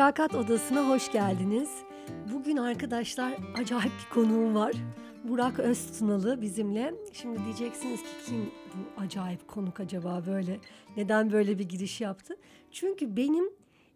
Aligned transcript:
Mülakat 0.00 0.34
Odası'na 0.34 0.88
hoş 0.88 1.12
geldiniz. 1.12 1.70
Bugün 2.32 2.56
arkadaşlar 2.56 3.34
acayip 3.58 3.92
bir 3.92 4.14
konuğum 4.14 4.54
var. 4.54 4.72
Burak 5.24 5.58
Öztunalı 5.58 6.40
bizimle. 6.40 6.94
Şimdi 7.12 7.44
diyeceksiniz 7.44 8.02
ki 8.02 8.08
kim 8.26 8.50
bu 8.74 9.02
acayip 9.02 9.48
konuk 9.48 9.80
acaba 9.80 10.22
böyle? 10.26 10.60
Neden 10.96 11.32
böyle 11.32 11.58
bir 11.58 11.68
giriş 11.68 12.00
yaptı? 12.00 12.36
Çünkü 12.70 13.16
benim 13.16 13.44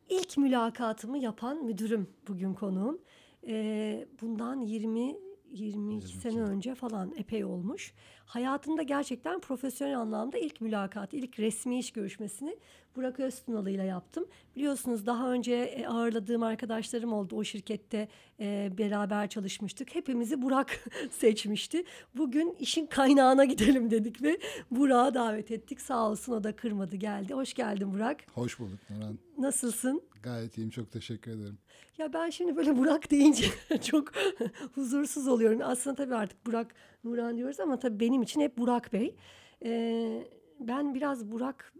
ilk 0.08 0.38
mülakatımı 0.38 1.18
yapan 1.18 1.64
müdürüm 1.64 2.08
bugün 2.28 2.54
konuğum. 2.54 2.98
Ee, 3.46 4.06
bundan 4.20 4.60
20 4.60 5.16
22 5.50 6.16
sene 6.16 6.40
önce 6.40 6.74
falan 6.74 7.12
epey 7.16 7.44
olmuş. 7.44 7.94
Hayatımda 8.34 8.82
gerçekten 8.82 9.40
profesyonel 9.40 9.98
anlamda 9.98 10.38
ilk 10.38 10.60
mülakat, 10.60 11.14
ilk 11.14 11.38
resmi 11.38 11.78
iş 11.78 11.90
görüşmesini 11.92 12.56
Burak 12.96 13.20
Öztunalı 13.20 13.70
ile 13.70 13.84
yaptım. 13.84 14.26
Biliyorsunuz 14.56 15.06
daha 15.06 15.32
önce 15.32 15.54
e, 15.54 15.86
ağırladığım 15.86 16.42
arkadaşlarım 16.42 17.12
oldu. 17.12 17.36
O 17.36 17.44
şirkette 17.44 18.08
e, 18.40 18.72
beraber 18.78 19.28
çalışmıştık. 19.28 19.94
Hepimizi 19.94 20.42
Burak 20.42 20.84
seçmişti. 21.10 21.84
Bugün 22.16 22.56
işin 22.60 22.86
kaynağına 22.86 23.44
gidelim 23.44 23.90
dedik 23.90 24.22
ve 24.22 24.38
Burak'ı 24.70 25.14
davet 25.14 25.50
ettik. 25.50 25.80
Sağ 25.80 26.10
olsun 26.10 26.32
o 26.32 26.44
da 26.44 26.56
kırmadı 26.56 26.96
geldi. 26.96 27.34
Hoş 27.34 27.54
geldin 27.54 27.94
Burak. 27.94 28.20
Hoş 28.34 28.58
bulduk 28.58 28.78
Nurhan. 28.90 29.18
Nasılsın? 29.38 30.02
Gayet 30.22 30.58
iyiyim 30.58 30.70
çok 30.70 30.92
teşekkür 30.92 31.30
ederim. 31.30 31.58
Ya 31.98 32.12
ben 32.12 32.30
şimdi 32.30 32.56
böyle 32.56 32.76
Burak 32.76 33.10
deyince 33.10 33.44
çok 33.82 34.12
huzursuz 34.74 35.28
oluyorum. 35.28 35.60
Aslında 35.64 35.96
tabii 35.96 36.14
artık 36.14 36.46
Burak 36.46 36.74
Nurhan 37.04 37.36
diyoruz 37.36 37.60
ama 37.60 37.78
tabii 37.78 38.00
benim 38.00 38.22
için 38.22 38.40
hep 38.40 38.58
Burak 38.58 38.92
Bey. 38.92 39.16
Ee, 39.64 40.28
ben 40.60 40.94
biraz 40.94 41.30
Burak 41.30 41.72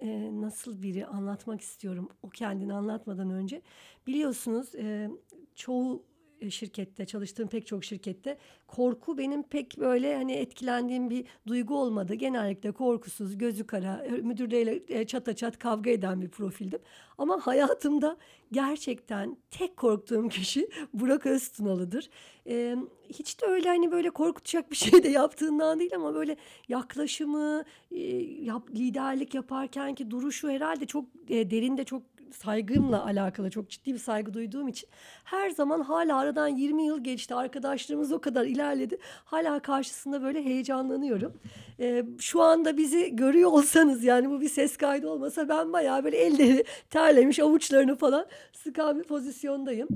e, 0.00 0.40
nasıl 0.40 0.82
biri 0.82 1.06
anlatmak 1.06 1.60
istiyorum 1.60 2.08
o 2.22 2.28
kendini 2.28 2.74
anlatmadan 2.74 3.30
önce. 3.30 3.62
Biliyorsunuz 4.06 4.74
e, 4.74 5.10
çoğu 5.54 6.02
şirkette 6.50 7.06
çalıştığım 7.06 7.48
pek 7.48 7.66
çok 7.66 7.84
şirkette 7.84 8.38
korku 8.66 9.18
benim 9.18 9.42
pek 9.42 9.78
böyle 9.78 10.16
hani 10.16 10.32
etkilendiğim 10.32 11.10
bir 11.10 11.24
duygu 11.46 11.76
olmadı. 11.78 12.14
Genellikle 12.14 12.72
korkusuz, 12.72 13.38
gözü 13.38 13.66
kara, 13.66 14.06
müdürleriyle 14.22 15.06
çata 15.06 15.36
çat 15.36 15.58
kavga 15.58 15.90
eden 15.90 16.22
bir 16.22 16.28
profildim. 16.28 16.80
Ama 17.18 17.46
hayatımda 17.46 18.16
gerçekten 18.52 19.36
tek 19.50 19.76
korktuğum 19.76 20.28
kişi 20.28 20.68
Burak 20.94 21.26
Öztunalı'dır. 21.26 22.10
Ee, 22.46 22.76
hiç 23.08 23.40
de 23.42 23.46
öyle 23.46 23.68
hani 23.68 23.92
böyle 23.92 24.10
korkutacak 24.10 24.70
bir 24.70 24.76
şey 24.76 25.02
de 25.02 25.08
yaptığından 25.08 25.80
değil 25.80 25.94
ama 25.94 26.14
böyle 26.14 26.36
yaklaşımı, 26.68 27.64
e, 27.90 28.00
yap, 28.22 28.70
liderlik 28.70 29.34
yaparken 29.34 29.94
ki 29.94 30.10
duruşu 30.10 30.48
herhalde 30.48 30.86
çok 30.86 31.04
e, 31.28 31.50
derinde 31.50 31.84
çok 31.84 32.02
saygımla 32.32 33.04
alakalı 33.04 33.50
çok 33.50 33.70
ciddi 33.70 33.92
bir 33.92 33.98
saygı 33.98 34.34
duyduğum 34.34 34.68
için 34.68 34.88
her 35.24 35.50
zaman 35.50 35.80
hala 35.80 36.18
aradan 36.18 36.48
20 36.48 36.86
yıl 36.86 37.04
geçti 37.04 37.34
arkadaşlarımız 37.34 38.12
o 38.12 38.20
kadar 38.20 38.44
ilerledi 38.44 38.98
hala 39.24 39.60
karşısında 39.60 40.22
böyle 40.22 40.44
heyecanlanıyorum. 40.44 41.40
Ee, 41.80 42.04
şu 42.18 42.40
anda 42.40 42.76
bizi 42.76 43.16
görüyor 43.16 43.50
olsanız 43.50 44.04
yani 44.04 44.30
bu 44.30 44.40
bir 44.40 44.48
ses 44.48 44.76
kaydı 44.76 45.08
olmasa 45.08 45.48
ben 45.48 45.72
bayağı 45.72 46.04
böyle 46.04 46.16
elleri 46.16 46.64
terlemiş 46.90 47.38
avuçlarını 47.38 47.96
falan 47.96 48.26
sıkan 48.52 48.98
bir 48.98 49.04
pozisyondayım. 49.04 49.88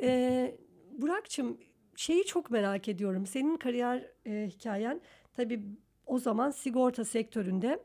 Ee, 0.00 0.56
Burak'cığım 0.92 1.58
şeyi 1.96 2.24
çok 2.24 2.50
merak 2.50 2.88
ediyorum 2.88 3.26
senin 3.26 3.56
kariyer 3.56 4.06
e, 4.26 4.48
hikayen 4.48 5.00
tabii 5.32 5.62
o 6.06 6.18
zaman 6.18 6.50
sigorta 6.50 7.04
sektöründe 7.04 7.78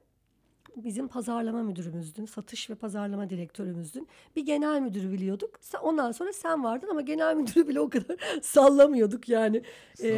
bizim 0.83 1.07
pazarlama 1.07 1.63
müdürümüzdün, 1.63 2.25
satış 2.25 2.69
ve 2.69 2.75
pazarlama 2.75 3.29
direktörümüzdün. 3.29 4.07
Bir 4.35 4.45
genel 4.45 4.81
müdürü 4.81 5.11
biliyorduk. 5.11 5.59
Ondan 5.81 6.11
sonra 6.11 6.33
sen 6.33 6.63
vardın 6.63 6.87
ama 6.87 7.01
genel 7.01 7.35
müdürü 7.35 7.67
bile 7.67 7.79
o 7.79 7.89
kadar 7.89 8.17
sallamıyorduk 8.41 9.29
yani. 9.29 9.61
Ee, 10.03 10.09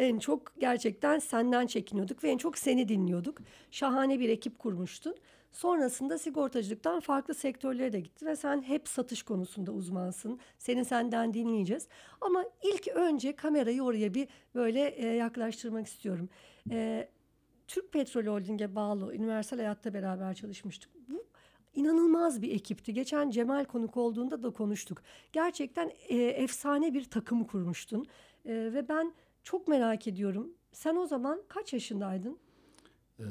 en 0.00 0.18
çok 0.18 0.60
gerçekten 0.60 1.18
senden 1.18 1.66
çekiniyorduk 1.66 2.24
ve 2.24 2.30
en 2.30 2.38
çok 2.38 2.58
seni 2.58 2.88
dinliyorduk. 2.88 3.38
Şahane 3.70 4.20
bir 4.20 4.28
ekip 4.28 4.58
kurmuştun. 4.58 5.14
Sonrasında 5.52 6.18
sigortacılıktan 6.18 7.00
farklı 7.00 7.34
sektörlere 7.34 7.92
de 7.92 8.00
gitti 8.00 8.26
ve 8.26 8.36
sen 8.36 8.62
hep 8.62 8.88
satış 8.88 9.22
konusunda 9.22 9.72
uzmansın. 9.72 10.40
Senin 10.58 10.82
senden 10.82 11.34
dinleyeceğiz. 11.34 11.88
Ama 12.20 12.44
ilk 12.62 12.88
önce 12.88 13.36
kamerayı 13.36 13.82
oraya 13.82 14.14
bir 14.14 14.28
böyle 14.54 14.88
e, 14.88 15.06
yaklaştırmak 15.06 15.86
istiyorum. 15.86 16.28
E, 16.70 17.08
Türk 17.68 17.92
Petrol 17.92 18.26
Holding'e 18.26 18.74
bağlı 18.74 19.14
Üniversal 19.14 19.56
Hayat'ta 19.56 19.94
beraber 19.94 20.34
çalışmıştık. 20.34 20.90
Bu 21.08 21.24
inanılmaz 21.74 22.42
bir 22.42 22.52
ekipti. 22.52 22.94
Geçen 22.94 23.30
Cemal 23.30 23.64
konuk 23.64 23.96
olduğunda 23.96 24.42
da 24.42 24.50
konuştuk. 24.50 25.02
Gerçekten 25.32 25.92
e, 26.08 26.16
efsane 26.16 26.94
bir 26.94 27.04
takım 27.04 27.44
kurmuştun. 27.44 28.06
E, 28.44 28.54
ve 28.54 28.88
ben 28.88 29.12
çok 29.44 29.68
merak 29.68 30.06
ediyorum. 30.06 30.52
Sen 30.72 30.96
o 30.96 31.06
zaman 31.06 31.42
kaç 31.48 31.72
yaşındaydın? 31.72 32.38
Ee, 33.18 33.24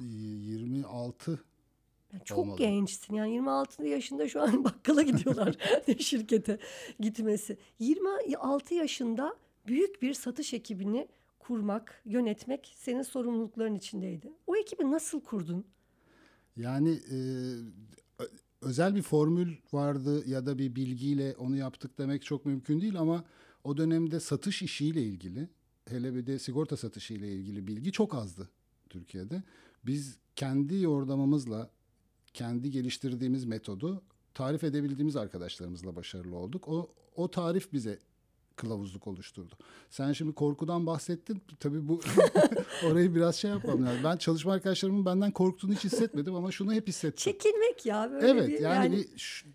26 0.00 1.44
yani 2.12 2.24
çok 2.24 2.38
olmalı. 2.38 2.58
gençsin. 2.58 3.14
Yani 3.14 3.32
26 3.32 3.86
yaşında 3.86 4.28
şu 4.28 4.42
an 4.42 4.64
bakkala 4.64 5.02
gidiyorlar 5.02 5.56
şirkete 5.98 6.58
gitmesi. 7.00 7.58
26 7.78 8.74
yaşında 8.74 9.36
büyük 9.66 10.02
bir 10.02 10.14
satış 10.14 10.54
ekibini 10.54 11.08
kurmak, 11.46 12.02
yönetmek 12.04 12.74
senin 12.76 13.02
sorumlulukların 13.02 13.74
içindeydi. 13.74 14.32
O 14.46 14.56
ekibi 14.56 14.90
nasıl 14.90 15.20
kurdun? 15.20 15.64
Yani 16.56 16.90
e, 16.90 17.18
özel 18.60 18.94
bir 18.94 19.02
formül 19.02 19.56
vardı 19.72 20.28
ya 20.28 20.46
da 20.46 20.58
bir 20.58 20.76
bilgiyle 20.76 21.34
onu 21.38 21.56
yaptık 21.56 21.98
demek 21.98 22.22
çok 22.22 22.46
mümkün 22.46 22.80
değil 22.80 22.98
ama 22.98 23.24
o 23.64 23.76
dönemde 23.76 24.20
satış 24.20 24.62
işiyle 24.62 25.02
ilgili 25.02 25.48
hele 25.88 26.14
bir 26.14 26.26
de 26.26 26.38
sigorta 26.38 26.76
satışı 26.76 27.14
ile 27.14 27.32
ilgili 27.32 27.66
bilgi 27.66 27.92
çok 27.92 28.14
azdı 28.14 28.48
Türkiye'de. 28.90 29.42
Biz 29.86 30.18
kendi 30.36 30.74
yordamımızla 30.74 31.70
kendi 32.34 32.70
geliştirdiğimiz 32.70 33.44
metodu 33.44 34.02
tarif 34.34 34.64
edebildiğimiz 34.64 35.16
arkadaşlarımızla 35.16 35.96
başarılı 35.96 36.36
olduk. 36.36 36.68
O 36.68 36.94
o 37.16 37.30
tarif 37.30 37.72
bize 37.72 37.98
kılavuzluk 38.56 39.06
oluşturdu. 39.06 39.54
Sen 39.90 40.12
şimdi 40.12 40.32
korkudan 40.32 40.86
bahsettin. 40.86 41.42
Tabii 41.60 41.88
bu 41.88 42.00
orayı 42.86 43.14
biraz 43.14 43.36
şey 43.36 43.50
yapmam 43.50 43.86
lazım. 43.86 44.00
Ben 44.04 44.16
çalışma 44.16 44.52
arkadaşlarımın 44.52 45.04
benden 45.04 45.30
korktuğunu 45.30 45.72
hiç 45.72 45.84
hissetmedim 45.84 46.34
ama 46.34 46.52
şunu 46.52 46.72
hep 46.72 46.88
hissettim. 46.88 47.32
Çekinmek 47.32 47.86
ya 47.86 48.10
böyle 48.12 48.28
Evet 48.28 48.48
bir, 48.48 48.60
yani, 48.60 48.84
yani... 48.84 48.96
Bir, 48.96 49.18
şu, 49.18 49.46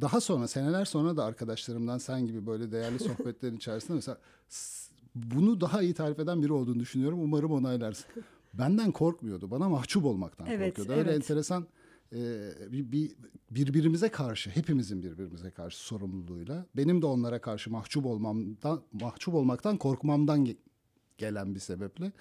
daha 0.00 0.20
sonra 0.20 0.48
seneler 0.48 0.84
sonra 0.84 1.16
da 1.16 1.24
arkadaşlarımdan 1.24 1.98
sen 1.98 2.26
gibi 2.26 2.46
böyle 2.46 2.72
değerli 2.72 2.98
sohbetlerin 2.98 3.56
içerisinde 3.56 3.94
mesela 3.94 4.18
bunu 5.14 5.60
daha 5.60 5.82
iyi 5.82 5.94
tarif 5.94 6.18
eden 6.18 6.42
biri 6.42 6.52
olduğunu 6.52 6.80
düşünüyorum. 6.80 7.20
Umarım 7.22 7.52
onaylarsın. 7.52 8.06
Benden 8.54 8.92
korkmuyordu. 8.92 9.50
Bana 9.50 9.68
mahcup 9.68 10.04
olmaktan 10.04 10.46
evet, 10.46 10.76
korkuyordu. 10.76 11.00
Öyle 11.00 11.10
evet. 11.10 11.22
enteresan 11.22 11.66
bir, 12.12 12.92
bir 12.92 13.10
birbirimize 13.50 14.08
karşı 14.08 14.50
hepimizin 14.50 15.02
birbirimize 15.02 15.50
karşı 15.50 15.78
sorumluluğuyla 15.78 16.66
benim 16.76 17.02
de 17.02 17.06
onlara 17.06 17.40
karşı 17.40 17.70
mahcup 17.70 18.06
olmamdan 18.06 18.82
mahcup 18.92 19.34
olmaktan 19.34 19.76
korkmamdan 19.76 20.46
ge- 20.46 20.56
gelen 21.18 21.54
bir 21.54 21.60
sebeple 21.60 22.12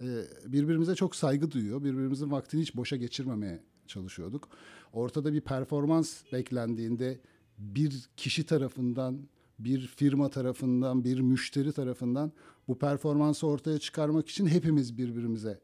e, 0.00 0.06
birbirimize 0.46 0.94
çok 0.94 1.16
saygı 1.16 1.50
duyuyor. 1.50 1.84
Birbirimizin 1.84 2.30
vaktini 2.30 2.60
hiç 2.60 2.76
boşa 2.76 2.96
geçirmemeye 2.96 3.62
çalışıyorduk. 3.86 4.48
Ortada 4.92 5.32
bir 5.32 5.40
performans 5.40 6.22
beklendiğinde 6.32 7.20
bir 7.58 8.08
kişi 8.16 8.46
tarafından 8.46 9.28
bir 9.58 9.86
firma 9.86 10.30
tarafından, 10.30 11.04
bir 11.04 11.20
müşteri 11.20 11.72
tarafından 11.72 12.32
bu 12.68 12.78
performansı 12.78 13.46
ortaya 13.46 13.78
çıkarmak 13.78 14.28
için 14.28 14.46
hepimiz 14.46 14.98
birbirimize 14.98 15.60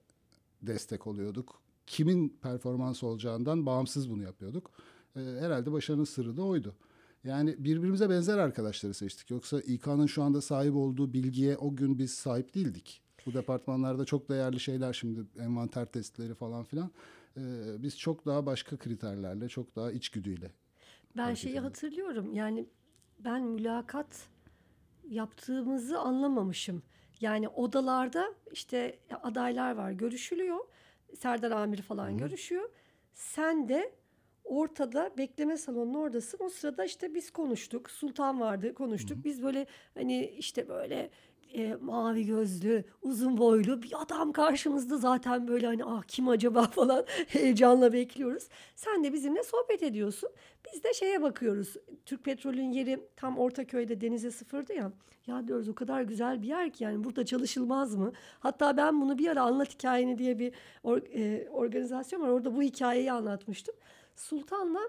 destek 0.63 1.07
oluyorduk 1.07 1.70
kimin 1.91 2.29
performans 2.43 3.03
olacağından 3.03 3.67
bağımsız 3.67 4.11
bunu 4.11 4.23
yapıyorduk. 4.23 4.71
E, 5.17 5.21
herhalde 5.21 5.73
başarının 5.73 6.05
sırrı 6.05 6.37
da 6.37 6.43
oydu. 6.43 6.75
Yani 7.25 7.55
birbirimize 7.59 8.11
benzer 8.11 8.39
arkadaşları 8.39 8.95
seçtik. 8.95 9.31
Yoksa 9.31 9.61
İK'nın 9.61 10.07
şu 10.07 10.23
anda 10.23 10.41
sahip 10.41 10.75
olduğu 10.75 11.13
bilgiye 11.13 11.57
o 11.57 11.77
gün 11.77 11.99
biz 11.99 12.15
sahip 12.15 12.55
değildik. 12.55 13.03
Bu 13.27 13.35
departmanlarda 13.35 14.05
çok 14.05 14.29
değerli 14.29 14.61
şeyler 14.61 14.93
şimdi 14.93 15.21
envanter 15.39 15.87
testleri 15.87 16.35
falan 16.35 16.65
filan. 16.65 16.91
Ee, 17.37 17.41
biz 17.79 17.99
çok 17.99 18.27
daha 18.27 18.47
başka 18.47 18.77
kriterlerle, 18.77 19.49
çok 19.49 19.77
daha 19.77 19.93
içgüdüyle. 19.93 20.51
Ben 21.17 21.35
şeyi 21.35 21.51
ediyorum. 21.51 21.69
hatırlıyorum. 21.69 22.35
Yani 22.35 22.67
ben 23.19 23.43
mülakat 23.43 24.29
yaptığımızı 25.09 25.99
anlamamışım. 25.99 26.83
Yani 27.21 27.49
odalarda 27.49 28.35
işte 28.53 28.99
adaylar 29.23 29.75
var, 29.75 29.93
görüşülüyor. 29.93 30.59
Serdar 31.19 31.51
Amir 31.51 31.83
falan 31.83 32.11
Hı. 32.13 32.17
görüşüyor. 32.17 32.71
Sen 33.15 33.69
de 33.69 33.93
ortada 34.45 35.11
bekleme 35.19 35.57
salonunun 35.57 35.95
oradasın. 35.95 36.39
O 36.43 36.49
sırada 36.49 36.85
işte 36.85 37.15
biz 37.15 37.31
konuştuk. 37.31 37.91
Sultan 37.91 38.41
vardı 38.41 38.75
konuştuk. 38.75 39.25
Biz 39.25 39.43
böyle 39.43 39.67
hani 39.95 40.27
işte 40.27 40.69
böyle 40.69 41.11
e, 41.55 41.75
mavi 41.81 42.27
gözlü, 42.27 42.85
uzun 43.03 43.39
boylu 43.39 43.83
bir 43.83 43.93
adam 44.03 44.33
karşımızda 44.33 44.97
zaten 44.99 45.49
böyle 45.49 45.67
hani 45.67 45.85
ah 45.85 46.03
kim 46.03 46.29
acaba 46.29 46.63
falan 46.67 47.05
heyecanla 47.29 47.93
bekliyoruz. 47.93 48.49
Sen 48.77 49.05
de 49.05 49.13
bizimle 49.13 49.43
sohbet 49.43 49.83
ediyorsun. 49.83 50.29
Biz 50.73 50.85
de 50.85 50.95
şeye 50.95 51.23
bakıyoruz. 51.23 51.75
Türk 52.07 52.25
Petrol'ün 52.25 52.73
yeri 52.73 53.09
tam 53.17 53.39
Ortaköy'de 53.39 54.01
denize 54.01 54.31
sıfırdı 54.31 54.73
ya. 54.73 54.93
Ya 55.27 55.49
diyoruz 55.49 55.69
o 55.69 55.75
kadar 55.75 56.03
güzel 56.03 56.43
bir 56.43 56.49
yer 56.49 56.73
ki 56.73 56.85
yani 56.85 57.05
burada 57.05 57.25
çalışılmaz 57.27 57.95
mı? 57.95 58.13
Hatta 58.41 58.77
ben 58.77 59.01
bunu 59.01 59.19
bir 59.19 59.29
ara 59.29 59.43
Anlat 59.43 59.75
Hikayeni 59.75 60.19
diye 60.19 60.39
bir 60.39 60.53
or- 60.85 61.09
e, 61.15 61.49
organizasyon 61.51 62.23
var. 62.23 62.29
Orada 62.29 62.57
bu 62.57 62.63
hikayeyi 62.63 63.13
anlatmıştım. 63.13 63.75
Sultan'la 64.17 64.81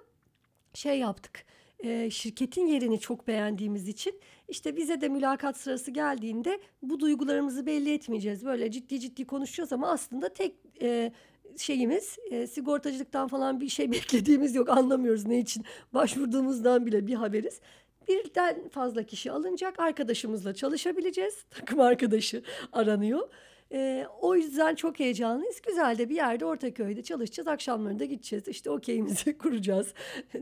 şey 0.73 0.99
yaptık. 0.99 1.45
e, 1.79 2.09
şirketin 2.09 2.67
yerini 2.67 2.99
çok 2.99 3.27
beğendiğimiz 3.27 3.87
için 3.87 4.19
işte 4.51 4.77
bize 4.77 5.01
de 5.01 5.09
mülakat 5.09 5.57
sırası 5.57 5.91
geldiğinde 5.91 6.59
bu 6.81 6.99
duygularımızı 6.99 7.65
belli 7.65 7.93
etmeyeceğiz. 7.93 8.45
Böyle 8.45 8.71
ciddi 8.71 8.99
ciddi 8.99 9.25
konuşacağız 9.25 9.73
ama 9.73 9.91
aslında 9.91 10.33
tek 10.33 10.55
e, 10.81 11.11
şeyimiz 11.57 12.17
e, 12.31 12.47
sigortacılıktan 12.47 13.27
falan 13.27 13.61
bir 13.61 13.69
şey 13.69 13.91
beklediğimiz 13.91 14.55
yok. 14.55 14.69
Anlamıyoruz 14.69 15.25
ne 15.25 15.39
için 15.39 15.65
başvurduğumuzdan 15.93 16.85
bile 16.85 17.07
bir 17.07 17.13
haberiz. 17.13 17.59
Birden 18.07 18.69
fazla 18.69 19.03
kişi 19.03 19.31
alınacak. 19.31 19.79
Arkadaşımızla 19.79 20.53
çalışabileceğiz. 20.53 21.45
Takım 21.49 21.79
arkadaşı 21.79 22.43
aranıyor. 22.73 23.29
Ee, 23.73 24.05
o 24.21 24.35
yüzden 24.35 24.75
çok 24.75 24.99
heyecanlıyız. 24.99 25.61
Güzel 25.67 25.97
de 25.97 26.09
bir 26.09 26.15
yerde 26.15 26.45
Ortaköy'de 26.45 27.03
çalışacağız. 27.03 27.47
Akşamları 27.47 27.99
da 27.99 28.05
gideceğiz. 28.05 28.47
İşte 28.47 28.69
okeyimizi 28.69 29.37
kuracağız. 29.37 29.93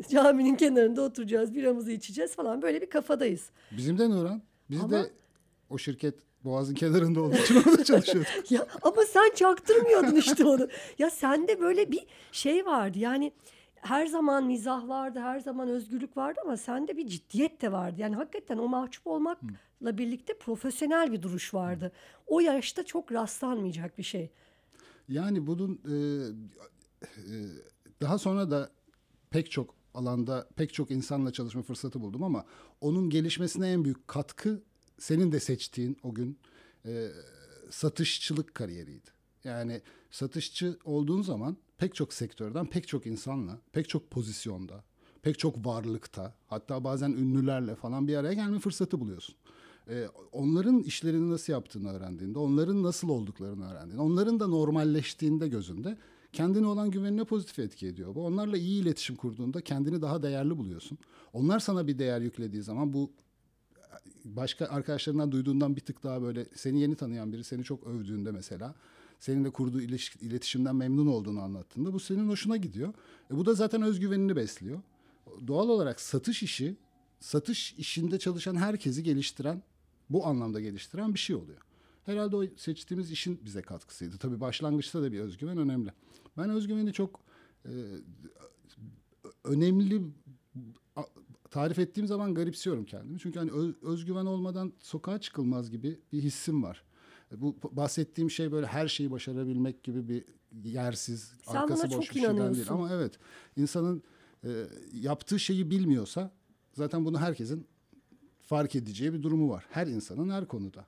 Caminin 0.10 0.56
kenarında 0.56 1.02
oturacağız. 1.02 1.56
Biramızı 1.56 1.92
içeceğiz 1.92 2.36
falan. 2.36 2.62
Böyle 2.62 2.82
bir 2.82 2.90
kafadayız. 2.90 3.50
Bizim 3.72 3.98
de 3.98 4.10
Nuran. 4.10 4.42
Biz 4.70 4.80
Ama- 4.80 4.92
de 4.92 5.10
o 5.70 5.78
şirket 5.78 6.16
Boğaz'ın 6.44 6.74
kenarında 6.74 7.22
olduğu 7.22 7.36
için 7.36 7.56
orada 7.56 7.84
çalışıyorduk. 7.84 8.32
ya 8.52 8.66
ama 8.82 9.02
sen 9.08 9.32
çaktırmıyordun 9.36 10.16
işte 10.16 10.46
onu. 10.46 10.68
Ya 11.00 11.10
sende 11.10 11.60
böyle 11.60 11.92
bir 11.92 12.06
şey 12.32 12.66
vardı. 12.66 13.00
Yani 13.00 13.32
her 13.76 14.06
zaman 14.08 14.46
mizah 14.46 14.88
vardı, 14.88 15.20
her 15.20 15.40
zaman 15.40 15.70
özgürlük 15.70 16.18
vardı 16.18 16.40
ama 16.46 16.58
sende 16.58 16.98
bir 16.98 17.08
ciddiyet 17.08 17.62
de 17.62 17.72
vardı. 17.72 17.96
Yani 18.02 18.16
hakikaten 18.16 18.58
o 18.58 18.68
mahcup 18.68 19.08
olmakla 19.08 19.48
birlikte 19.82 20.38
profesyonel 20.38 21.12
bir 21.12 21.22
duruş 21.22 21.54
vardı. 21.54 21.92
O 22.28 22.40
yaşta 22.40 22.86
çok 22.86 23.12
rastlanmayacak 23.12 23.98
bir 23.98 24.04
şey. 24.04 24.30
Yani 25.10 25.48
bunun 25.48 25.82
e, 25.86 25.96
e, 27.04 27.36
daha 28.02 28.18
sonra 28.18 28.52
da 28.52 28.72
pek 29.30 29.52
çok 29.52 29.76
alanda 29.94 30.48
pek 30.56 30.74
çok 30.74 30.92
insanla 30.92 31.32
çalışma 31.32 31.62
fırsatı 31.62 32.02
buldum 32.02 32.24
ama 32.24 32.46
onun 32.82 33.10
gelişmesine 33.10 33.72
en 33.72 33.84
büyük 33.84 34.08
katkı 34.08 34.62
senin 34.98 35.32
de 35.32 35.40
seçtiğin 35.40 35.98
o 36.04 36.14
gün 36.14 36.40
e, 36.86 37.08
satışçılık 37.70 38.56
kariyeriydi. 38.56 39.10
Yani 39.44 39.82
satışçı 40.12 40.78
olduğun 40.84 41.22
zaman 41.22 41.58
pek 41.78 41.96
çok 41.96 42.14
sektörden 42.14 42.66
pek 42.66 42.88
çok 42.88 43.06
insanla, 43.06 43.60
pek 43.72 43.90
çok 43.90 44.12
pozisyonda, 44.12 44.84
pek 45.22 45.40
çok 45.40 45.66
varlıkta, 45.66 46.36
hatta 46.48 46.84
bazen 46.84 47.12
ünlülerle 47.12 47.76
falan 47.76 48.08
bir 48.08 48.16
araya 48.16 48.34
gelme 48.34 48.60
fırsatı 48.60 49.00
buluyorsun. 49.00 49.36
Ee, 49.88 50.08
onların 50.32 50.80
işlerini 50.80 51.32
nasıl 51.32 51.54
yaptığını 51.54 51.92
öğrendiğinde, 51.92 52.40
onların 52.40 52.84
nasıl 52.84 53.10
olduklarını 53.10 53.72
öğrendiğinde, 53.72 54.02
onların 54.02 54.40
da 54.40 54.48
normalleştiğinde 54.48 55.48
gözünde 55.48 55.98
kendine 56.34 56.68
olan 56.68 56.92
güvenine 56.92 57.24
pozitif 57.24 57.60
etki 57.60 57.88
ediyor. 57.88 58.16
Bu 58.16 58.26
onlarla 58.26 58.58
iyi 58.58 58.82
iletişim 58.82 59.16
kurduğunda 59.16 59.62
kendini 59.62 60.02
daha 60.02 60.24
değerli 60.24 60.58
buluyorsun. 60.58 60.98
Onlar 61.34 61.60
sana 61.60 61.88
bir 61.88 62.00
değer 62.00 62.22
yüklediği 62.22 62.64
zaman 62.64 62.94
bu 62.94 63.12
başka 64.26 64.66
arkadaşlarından 64.66 65.32
duyduğundan 65.32 65.76
bir 65.76 65.82
tık 65.82 66.04
daha 66.04 66.22
böyle 66.22 66.46
seni 66.56 66.82
yeni 66.82 66.96
tanıyan 66.96 67.34
biri 67.34 67.44
seni 67.44 67.64
çok 67.64 67.88
övdüğünde 67.88 68.32
mesela 68.32 68.76
seninle 69.20 69.50
kurduğu 69.50 69.82
iletişimden 70.22 70.76
memnun 70.76 71.08
olduğunu 71.08 71.42
anlattığında 71.42 71.94
bu 71.94 72.00
senin 72.00 72.30
hoşuna 72.30 72.58
gidiyor. 72.58 72.94
E 73.32 73.38
bu 73.38 73.46
da 73.46 73.54
zaten 73.54 73.82
özgüvenini 73.82 74.36
besliyor. 74.36 74.82
Doğal 75.48 75.70
olarak 75.70 76.02
satış 76.02 76.44
işi 76.44 76.76
satış 77.20 77.74
işinde 77.74 78.20
çalışan 78.20 78.56
herkesi 78.56 79.04
geliştiren 79.04 79.64
bu 80.10 80.26
anlamda 80.26 80.62
geliştiren 80.62 81.14
bir 81.14 81.20
şey 81.20 81.36
oluyor. 81.36 81.62
Herhalde 82.06 82.36
o 82.36 82.44
seçtiğimiz 82.58 83.12
işin 83.12 83.40
bize 83.46 83.62
katkısıydı. 83.62 84.18
Tabii 84.18 84.40
başlangıçta 84.40 85.02
da 85.02 85.12
bir 85.12 85.20
özgüven 85.20 85.58
önemli. 85.58 85.94
Ben 86.38 86.50
özgüveni 86.50 86.94
çok 86.94 87.20
e, 87.66 87.72
önemli 89.44 90.02
tarif 91.52 91.80
ettiğim 91.80 92.08
zaman 92.08 92.34
garipsiyorum 92.34 92.86
kendimi. 92.86 93.20
Çünkü 93.20 93.40
hani 93.40 93.52
öz- 93.52 93.84
özgüven 93.84 94.26
olmadan 94.26 94.74
sokağa 94.80 95.20
çıkılmaz 95.22 95.72
gibi 95.72 96.00
bir 96.14 96.22
hissim 96.22 96.64
var. 96.64 96.84
E, 97.32 97.42
Bu 97.42 97.56
bahsettiğim 97.72 98.32
şey 98.32 98.52
böyle 98.52 98.68
her 98.68 98.88
şeyi 98.88 99.12
başarabilmek 99.12 99.84
gibi 99.84 100.08
bir 100.08 100.24
yersiz, 100.72 101.34
Sen 101.44 101.56
arkası 101.56 101.84
boş 101.84 101.92
çok 101.92 102.02
bir 102.02 102.06
şeyden 102.22 102.54
değil. 102.54 102.66
Ama 102.70 102.94
evet 102.94 103.20
insanın 103.58 104.04
e, 104.44 104.50
yaptığı 104.94 105.40
şeyi 105.40 105.70
bilmiyorsa 105.72 106.32
zaten 106.74 107.06
bunu 107.06 107.20
herkesin 107.20 107.68
fark 108.42 108.76
edeceği 108.76 109.14
bir 109.14 109.24
durumu 109.24 109.50
var. 109.50 109.66
Her 109.70 109.88
insanın 109.88 110.30
her 110.30 110.46
konuda. 110.48 110.86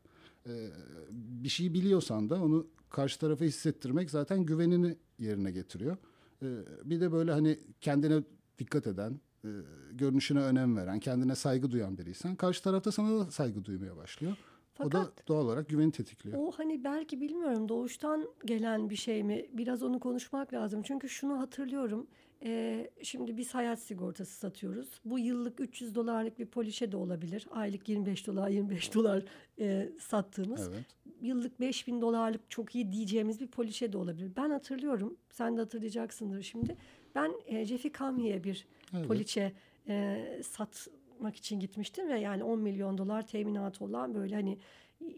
E, 0.48 0.70
bir 1.12 1.50
şeyi 1.50 1.74
biliyorsan 1.74 2.30
da 2.30 2.44
onu 2.44 2.68
karşı 2.90 3.20
tarafa 3.20 3.46
hissettirmek 3.46 4.10
zaten 4.12 4.46
güvenini 4.46 4.96
yerine 5.20 5.52
getiriyor. 5.52 5.98
E, 6.44 6.48
bir 6.86 7.02
de 7.02 7.12
böyle 7.12 7.32
hani 7.32 7.60
kendine 7.82 8.24
dikkat 8.60 8.88
eden, 8.88 9.20
e, 9.46 9.50
görünüşüne 9.92 10.40
önem 10.40 10.78
veren, 10.78 11.00
kendine 11.00 11.36
saygı 11.36 11.72
duyan 11.72 11.98
biriysen 11.98 12.36
karşı 12.36 12.64
tarafta 12.64 12.92
sana 12.92 13.20
da 13.20 13.32
saygı 13.32 13.66
duymaya 13.66 13.98
başlıyor. 13.98 14.38
o 14.80 14.92
da 14.92 15.00
Fakat 15.00 15.28
doğal 15.28 15.46
olarak 15.46 15.70
güveni 15.70 15.92
tetikliyor. 15.92 16.38
o 16.40 16.52
hani 16.52 16.84
belki 16.84 17.22
bilmiyorum 17.22 17.70
doğuştan 17.70 18.28
gelen 18.46 18.90
bir 18.90 18.96
şey 18.96 19.24
mi? 19.24 19.46
Biraz 19.54 19.84
onu 19.84 20.00
konuşmak 20.00 20.54
lazım. 20.54 20.82
Çünkü 20.84 21.10
şunu 21.10 21.40
hatırlıyorum. 21.40 22.08
Ee, 22.46 22.90
şimdi 23.04 23.38
biz 23.38 23.54
hayat 23.54 23.80
sigortası 23.80 24.36
satıyoruz. 24.36 24.90
Bu 25.06 25.20
yıllık 25.20 25.60
300 25.60 25.96
dolarlık 25.96 26.40
bir 26.40 26.46
poliçe 26.46 26.92
de 26.92 26.98
olabilir. 26.98 27.48
Aylık 27.52 27.90
25 27.90 28.28
dolar 28.28 28.50
25 28.50 28.94
dolar 28.94 29.24
e, 29.60 29.90
sattığımız. 30.00 30.70
Evet. 30.74 30.86
Yıllık 31.22 31.60
5000 31.60 32.02
dolarlık 32.02 32.50
çok 32.50 32.76
iyi 32.76 32.92
diyeceğimiz 32.92 33.40
bir 33.42 33.48
poliçe 33.48 33.94
de 33.94 33.98
olabilir. 33.98 34.32
Ben 34.38 34.50
hatırlıyorum. 34.50 35.18
Sen 35.32 35.58
de 35.58 35.62
hatırlayacaksındır 35.62 36.44
şimdi. 36.44 36.78
Ben 37.16 37.32
e, 37.46 37.66
Jeffy 37.66 37.92
Kami'ye 37.92 38.44
bir 38.44 38.68
Evet. 38.96 39.08
poliçe 39.08 39.54
e, 39.88 40.26
satmak 40.44 41.36
için 41.36 41.60
gitmiştim 41.60 42.10
ve 42.10 42.20
yani 42.20 42.44
10 42.44 42.60
milyon 42.60 42.98
dolar 42.98 43.28
teminatı 43.28 43.86
olan 43.86 44.16
böyle 44.16 44.36
hani 44.36 44.58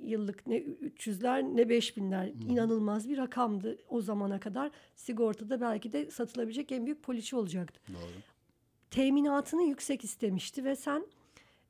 yıllık 0.02 0.48
ne 0.48 0.58
300'ler 0.58 1.58
ne 1.58 1.62
5000'ler 1.62 2.32
inanılmaz 2.50 3.10
bir 3.10 3.18
rakamdı 3.18 3.78
o 3.90 4.02
zamana 4.02 4.40
kadar 4.40 4.72
sigortada 4.96 5.62
belki 5.62 5.94
de 5.94 6.12
satılabilecek 6.12 6.72
en 6.72 6.86
büyük 6.86 7.04
poliçe 7.04 7.36
olacaktı. 7.36 7.80
Doğru. 7.94 8.22
Teminatını 8.92 9.64
yüksek 9.64 10.04
istemişti 10.04 10.66
ve 10.66 10.76
sen 10.76 11.08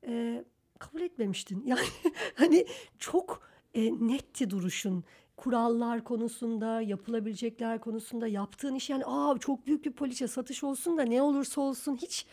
e, 0.08 0.44
kabul 0.80 1.02
etmemiştin. 1.02 1.64
Yani 1.68 1.88
hani 2.36 2.66
çok 3.00 3.42
e, 3.74 3.92
netti 4.08 4.50
duruşun. 4.50 5.04
Kurallar 5.38 6.04
konusunda, 6.04 6.82
yapılabilecekler 6.82 7.82
konusunda 7.82 8.28
yaptığın 8.28 8.76
iş 8.76 8.90
yani 8.90 9.04
aa 9.06 9.38
çok 9.38 9.68
büyük 9.68 9.86
bir 9.86 9.92
poliçe 9.92 10.28
satış 10.28 10.64
olsun 10.64 10.98
da 10.98 11.04
ne 11.04 11.22
olursa 11.22 11.62
olsun 11.62 11.96
hiç 11.96 12.26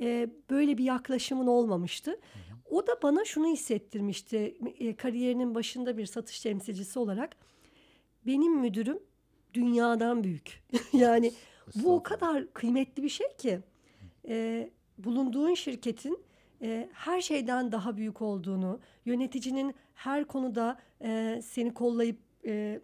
e, 0.00 0.30
böyle 0.50 0.78
bir 0.78 0.84
yaklaşımın 0.84 1.46
olmamıştı. 1.46 2.20
O 2.72 2.86
da 2.86 3.02
bana 3.02 3.24
şunu 3.24 3.46
hissettirmişti 3.46 4.56
e, 4.78 4.96
kariyerinin 4.96 5.54
başında 5.54 5.98
bir 5.98 6.06
satış 6.06 6.40
temsilcisi 6.40 6.98
olarak. 6.98 7.36
Benim 8.26 8.60
müdürüm 8.60 8.98
dünyadan 9.54 10.24
büyük. 10.24 10.62
yani 10.92 11.32
bu 11.74 11.94
o 11.94 12.02
kadar 12.02 12.52
kıymetli 12.52 13.02
bir 13.02 13.08
şey 13.08 13.26
ki 13.38 13.60
e, 14.28 14.70
bulunduğun 14.98 15.54
şirketin 15.54 16.18
e, 16.62 16.88
her 16.92 17.20
şeyden 17.20 17.72
daha 17.72 17.96
büyük 17.96 18.22
olduğunu, 18.22 18.80
yöneticinin 19.04 19.74
her 19.94 20.24
konuda 20.24 20.78
e, 21.02 21.40
seni 21.44 21.74
kollayıp 21.74 22.18
e, 22.46 22.80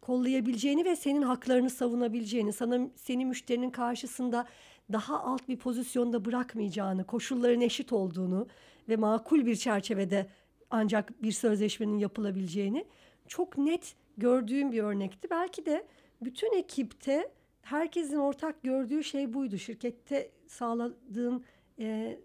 kollayabileceğini 0.00 0.84
ve 0.84 0.96
senin 0.96 1.22
haklarını 1.22 1.70
savunabileceğini, 1.70 2.52
sana 2.52 2.88
seni 2.96 3.26
müşterinin 3.26 3.70
karşısında 3.70 4.46
daha 4.92 5.20
alt 5.20 5.48
bir 5.48 5.56
pozisyonda 5.56 6.24
bırakmayacağını, 6.24 7.04
koşulların 7.04 7.60
eşit 7.60 7.92
olduğunu 7.92 8.46
ve 8.88 8.96
makul 8.96 9.46
bir 9.46 9.56
çerçevede 9.56 10.26
ancak 10.70 11.22
bir 11.22 11.32
sözleşmenin 11.32 11.98
yapılabileceğini 11.98 12.84
çok 13.28 13.58
net 13.58 13.94
gördüğüm 14.18 14.72
bir 14.72 14.82
örnekti. 14.82 15.30
Belki 15.30 15.66
de 15.66 15.86
bütün 16.22 16.58
ekipte 16.58 17.30
herkesin 17.62 18.16
ortak 18.16 18.62
gördüğü 18.62 19.04
şey 19.04 19.34
buydu. 19.34 19.58
Şirkette 19.58 20.30
sağladığın, 20.46 21.44
e, 21.78 22.18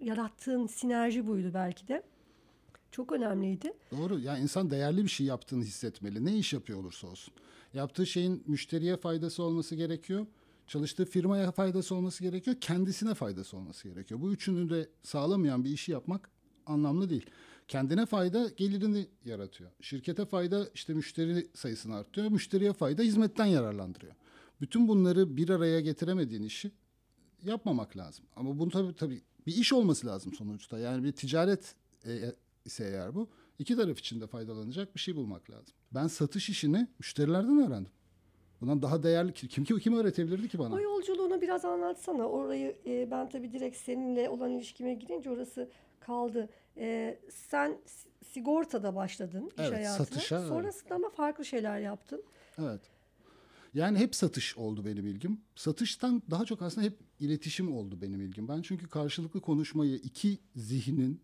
yarattığın 0.00 0.66
sinerji 0.66 1.26
buydu 1.26 1.50
belki 1.54 1.88
de. 1.88 2.02
Çok 2.90 3.12
önemliydi. 3.12 3.72
Doğru. 3.90 4.18
Yani 4.18 4.42
insan 4.42 4.70
değerli 4.70 5.02
bir 5.04 5.08
şey 5.08 5.26
yaptığını 5.26 5.64
hissetmeli. 5.64 6.24
Ne 6.24 6.36
iş 6.36 6.52
yapıyor 6.52 6.78
olursa 6.78 7.06
olsun. 7.06 7.34
Yaptığı 7.74 8.06
şeyin 8.06 8.42
müşteriye 8.46 8.96
faydası 8.96 9.42
olması 9.42 9.74
gerekiyor. 9.74 10.26
Çalıştığı 10.66 11.04
firmaya 11.04 11.52
faydası 11.52 11.94
olması 11.94 12.22
gerekiyor. 12.22 12.56
Kendisine 12.60 13.14
faydası 13.14 13.56
olması 13.56 13.88
gerekiyor. 13.88 14.20
Bu 14.20 14.32
üçünü 14.32 14.70
de 14.70 14.88
sağlamayan 15.02 15.64
bir 15.64 15.70
işi 15.70 15.92
yapmak 15.92 16.30
anlamlı 16.66 17.10
değil. 17.10 17.26
Kendine 17.68 18.06
fayda 18.06 18.48
gelirini 18.56 19.06
yaratıyor. 19.24 19.70
Şirkete 19.80 20.24
fayda 20.24 20.68
işte 20.74 20.94
müşteri 20.94 21.46
sayısını 21.54 21.96
artırıyor. 21.96 22.32
Müşteriye 22.32 22.72
fayda 22.72 23.02
hizmetten 23.02 23.46
yararlandırıyor. 23.46 24.14
Bütün 24.60 24.88
bunları 24.88 25.36
bir 25.36 25.48
araya 25.48 25.80
getiremediğin 25.80 26.42
işi 26.42 26.72
yapmamak 27.42 27.96
lazım. 27.96 28.24
Ama 28.36 28.58
bunu 28.58 28.70
tabii 28.70 28.94
tabii 28.94 29.22
bir 29.46 29.56
iş 29.56 29.72
olması 29.72 30.06
lazım 30.06 30.32
sonuçta. 30.34 30.78
Yani 30.78 31.04
bir 31.04 31.12
ticaret 31.12 31.74
e, 32.06 32.34
ise 32.64 32.84
eğer 32.84 33.14
bu 33.14 33.28
iki 33.58 33.76
taraf 33.76 33.98
için 33.98 34.20
de 34.20 34.26
faydalanacak 34.26 34.94
bir 34.94 35.00
şey 35.00 35.16
bulmak 35.16 35.50
lazım. 35.50 35.74
Ben 35.94 36.06
satış 36.06 36.48
işini 36.48 36.88
müşterilerden 36.98 37.58
öğrendim. 37.58 37.92
Bundan 38.64 38.82
daha 38.82 39.02
değerli 39.02 39.32
kim 39.32 39.64
kim, 39.64 39.78
kim 39.78 39.96
öğretebilirdi 39.96 40.48
ki 40.48 40.58
bana? 40.58 40.74
O 40.74 40.80
yolculuğunu 40.80 41.40
biraz 41.40 41.64
anlatsana. 41.64 42.28
Orayı 42.28 42.76
e, 42.86 43.10
ben 43.10 43.28
tabii 43.28 43.52
direkt 43.52 43.76
seninle 43.76 44.28
olan 44.28 44.50
ilişkime 44.50 44.94
girince 44.94 45.30
orası 45.30 45.70
kaldı. 46.00 46.48
E, 46.76 47.18
sen 47.30 47.78
sigortada 48.32 48.96
başladın 48.96 49.46
iş 49.46 49.52
Evet, 49.58 49.72
hayatına. 49.72 50.06
satışa, 50.06 50.38
evet. 50.38 50.48
Sonrasında 50.48 50.94
ama 50.94 51.10
farklı 51.10 51.44
şeyler 51.44 51.80
yaptın. 51.80 52.22
Evet. 52.58 52.80
Yani 53.74 53.98
hep 53.98 54.14
satış 54.14 54.56
oldu 54.56 54.84
benim 54.84 55.06
ilgim. 55.06 55.40
Satıştan 55.56 56.22
daha 56.30 56.44
çok 56.44 56.62
aslında 56.62 56.86
hep 56.86 56.98
iletişim 57.20 57.76
oldu 57.76 57.98
benim 58.02 58.20
ilgim. 58.20 58.48
Ben 58.48 58.62
çünkü 58.62 58.88
karşılıklı 58.88 59.40
konuşmayı 59.40 59.96
iki 59.96 60.38
zihnin 60.56 61.20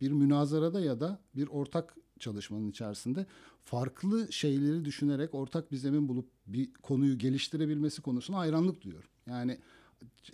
bir 0.00 0.10
münazarada 0.12 0.80
ya 0.80 1.00
da 1.00 1.18
bir 1.34 1.48
ortak 1.48 1.96
çalışmanın 2.18 2.70
içerisinde 2.70 3.26
farklı 3.64 4.32
şeyleri 4.32 4.84
düşünerek 4.84 5.34
ortak 5.34 5.72
bir 5.72 5.76
zemin 5.76 6.08
bulup 6.08 6.28
bir 6.46 6.74
konuyu 6.74 7.18
geliştirebilmesi 7.18 8.02
konusuna 8.02 8.38
hayranlık 8.38 8.82
duyuyorum. 8.82 9.10
Yani 9.26 9.58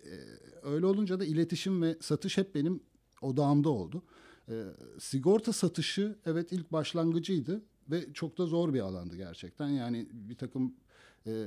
e, 0.04 0.14
öyle 0.62 0.86
olunca 0.86 1.20
da 1.20 1.24
iletişim 1.24 1.82
ve 1.82 1.96
satış 2.00 2.38
hep 2.38 2.54
benim 2.54 2.80
odağımda 3.22 3.68
oldu. 3.68 4.02
E, 4.48 4.64
sigorta 4.98 5.52
satışı 5.52 6.18
evet 6.26 6.52
ilk 6.52 6.72
başlangıcıydı 6.72 7.62
ve 7.90 8.12
çok 8.12 8.38
da 8.38 8.46
zor 8.46 8.74
bir 8.74 8.80
alandı 8.80 9.16
gerçekten. 9.16 9.68
Yani 9.68 10.08
bir 10.12 10.34
takım 10.34 10.74
e, 11.26 11.46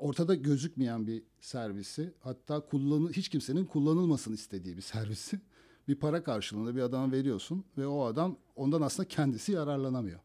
ortada 0.00 0.34
gözükmeyen 0.34 1.06
bir 1.06 1.22
servisi 1.40 2.12
hatta 2.20 2.60
kullanı, 2.60 3.12
hiç 3.12 3.28
kimsenin 3.28 3.64
kullanılmasını 3.64 4.34
istediği 4.34 4.76
bir 4.76 4.82
servisi 4.82 5.40
bir 5.88 5.94
para 5.94 6.24
karşılığında 6.24 6.76
bir 6.76 6.82
adama 6.82 7.12
veriyorsun 7.12 7.64
ve 7.78 7.86
o 7.86 8.04
adam 8.04 8.36
ondan 8.56 8.82
aslında 8.82 9.08
kendisi 9.08 9.52
yararlanamıyor. 9.52 10.20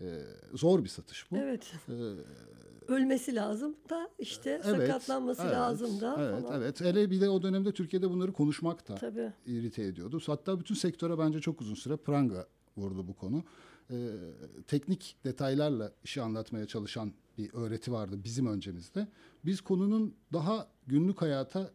E, 0.00 0.22
zor 0.54 0.84
bir 0.84 0.88
satış 0.88 1.30
bu. 1.30 1.36
Evet. 1.36 1.72
E, 1.88 1.92
Ölmesi 2.92 3.34
lazım 3.34 3.76
da 3.90 4.10
işte 4.18 4.62
sakatlanması 4.64 5.42
evet, 5.42 5.52
lazım 5.52 6.00
da 6.00 6.16
Evet, 6.18 6.42
falan. 6.42 6.60
evet. 6.60 6.80
Hele 6.80 7.10
bir 7.10 7.20
de 7.20 7.28
o 7.28 7.42
dönemde 7.42 7.72
Türkiye'de 7.72 8.10
bunları 8.10 8.32
konuşmak 8.32 8.88
da 8.88 8.94
Tabii. 8.94 9.32
irite 9.46 9.82
ediyordu. 9.82 10.20
Hatta 10.26 10.60
bütün 10.60 10.74
sektöre 10.74 11.18
bence 11.18 11.40
çok 11.40 11.60
uzun 11.60 11.74
süre 11.74 11.96
pranga 11.96 12.46
vurdu 12.76 13.08
bu 13.08 13.14
konu. 13.16 13.44
Ee, 13.90 13.94
teknik 14.66 15.16
detaylarla 15.24 15.92
işi 16.04 16.22
anlatmaya 16.22 16.66
çalışan 16.66 17.12
bir 17.38 17.54
öğreti 17.54 17.92
vardı 17.92 18.20
bizim 18.24 18.46
öncemizde. 18.46 19.08
Biz 19.44 19.60
konunun 19.60 20.14
daha 20.32 20.68
günlük 20.86 21.22
hayata 21.22 21.70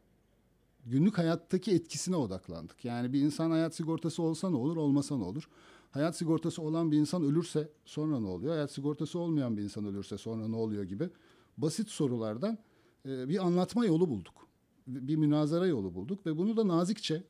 günlük 0.85 1.17
hayattaki 1.17 1.71
etkisine 1.71 2.15
odaklandık. 2.15 2.85
Yani 2.85 3.13
bir 3.13 3.21
insan 3.21 3.51
hayat 3.51 3.75
sigortası 3.75 4.23
olsa 4.23 4.49
ne 4.49 4.55
olur, 4.55 4.77
olmasa 4.77 5.17
ne 5.17 5.23
olur? 5.23 5.49
Hayat 5.91 6.17
sigortası 6.17 6.61
olan 6.61 6.91
bir 6.91 6.97
insan 6.97 7.23
ölürse 7.23 7.69
sonra 7.85 8.19
ne 8.19 8.27
oluyor? 8.27 8.53
Hayat 8.53 8.71
sigortası 8.71 9.19
olmayan 9.19 9.57
bir 9.57 9.61
insan 9.61 9.85
ölürse 9.85 10.17
sonra 10.17 10.47
ne 10.47 10.55
oluyor 10.55 10.83
gibi 10.83 11.09
basit 11.57 11.89
sorulardan 11.89 12.57
e, 13.05 13.29
bir 13.29 13.45
anlatma 13.45 13.85
yolu 13.85 14.09
bulduk. 14.09 14.47
Bir 14.87 15.15
münazara 15.15 15.67
yolu 15.67 15.95
bulduk 15.95 16.25
ve 16.25 16.37
bunu 16.37 16.57
da 16.57 16.67
nazikçe 16.67 17.23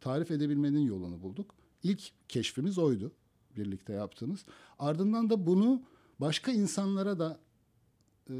tarif 0.00 0.30
edebilmenin 0.30 0.86
yolunu 0.86 1.22
bulduk. 1.22 1.54
İlk 1.82 2.12
keşfimiz 2.28 2.78
oydu 2.78 3.12
birlikte 3.56 3.92
yaptığımız. 3.92 4.44
Ardından 4.78 5.30
da 5.30 5.46
bunu 5.46 5.82
başka 6.20 6.52
insanlara 6.52 7.18
da 7.18 7.40
e, 8.30 8.34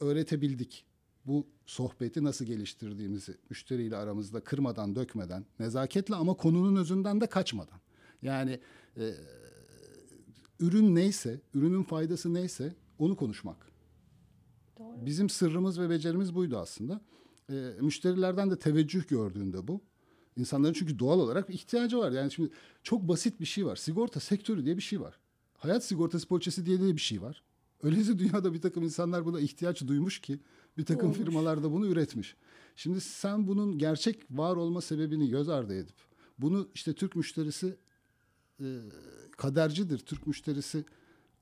öğretebildik. 0.00 0.84
Bu 1.28 1.46
sohbeti 1.66 2.24
nasıl 2.24 2.44
geliştirdiğimizi 2.44 3.34
müşteriyle 3.50 3.96
aramızda 3.96 4.40
kırmadan, 4.40 4.96
dökmeden, 4.96 5.46
nezaketle 5.58 6.14
ama 6.14 6.34
konunun 6.34 6.76
özünden 6.76 7.20
de 7.20 7.26
kaçmadan. 7.26 7.80
Yani 8.22 8.60
e, 8.96 9.14
ürün 10.60 10.94
neyse, 10.94 11.40
ürünün 11.54 11.82
faydası 11.82 12.34
neyse 12.34 12.74
onu 12.98 13.16
konuşmak. 13.16 13.56
Doğru. 14.78 15.06
Bizim 15.06 15.28
sırrımız 15.28 15.80
ve 15.80 15.90
becerimiz 15.90 16.34
buydu 16.34 16.58
aslında. 16.58 17.00
E, 17.50 17.72
müşterilerden 17.80 18.50
de 18.50 18.58
teveccüh 18.58 19.08
gördüğünde 19.08 19.68
bu. 19.68 19.80
İnsanların 20.36 20.72
çünkü 20.72 20.98
doğal 20.98 21.20
olarak 21.20 21.50
ihtiyacı 21.50 21.98
var. 21.98 22.12
Yani 22.12 22.32
şimdi 22.32 22.50
çok 22.82 23.08
basit 23.08 23.40
bir 23.40 23.46
şey 23.46 23.66
var. 23.66 23.76
Sigorta 23.76 24.20
sektörü 24.20 24.64
diye 24.64 24.76
bir 24.76 24.82
şey 24.82 25.00
var. 25.00 25.18
Hayat 25.58 25.84
sigortası 25.84 26.28
poliçesi 26.28 26.66
diye 26.66 26.80
de 26.80 26.96
bir 26.96 27.00
şey 27.00 27.22
var. 27.22 27.42
Öyleyse 27.82 28.18
dünyada 28.18 28.54
bir 28.54 28.60
takım 28.60 28.82
insanlar 28.82 29.24
buna 29.24 29.40
ihtiyaç 29.40 29.86
duymuş 29.86 30.20
ki 30.20 30.40
bir 30.78 30.84
takım 30.84 31.04
Olmuş. 31.08 31.18
firmalar 31.18 31.62
da 31.62 31.72
bunu 31.72 31.86
üretmiş. 31.86 32.36
Şimdi 32.76 33.00
sen 33.00 33.46
bunun 33.46 33.78
gerçek 33.78 34.22
var 34.30 34.56
olma 34.56 34.80
sebebini 34.80 35.28
göz 35.28 35.48
ardı 35.48 35.74
edip 35.74 35.96
bunu 36.38 36.68
işte 36.74 36.92
Türk 36.92 37.16
müşterisi 37.16 37.76
e, 38.60 38.66
kadercidir. 39.36 39.98
Türk 39.98 40.26
müşterisi 40.26 40.84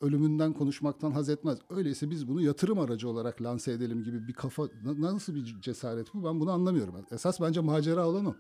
ölümünden 0.00 0.52
konuşmaktan 0.52 1.10
haz 1.10 1.28
etmez. 1.28 1.58
Öyleyse 1.70 2.10
biz 2.10 2.28
bunu 2.28 2.40
yatırım 2.42 2.78
aracı 2.78 3.08
olarak 3.08 3.42
lanse 3.42 3.72
edelim 3.72 4.04
gibi 4.04 4.28
bir 4.28 4.32
kafa 4.32 4.62
na- 4.84 5.00
nasıl 5.14 5.34
bir 5.34 5.60
cesaret 5.60 6.14
bu 6.14 6.24
ben 6.24 6.40
bunu 6.40 6.50
anlamıyorum. 6.50 6.94
Esas 7.10 7.40
bence 7.40 7.60
macera 7.60 8.08
olan 8.08 8.26
o. 8.26 8.34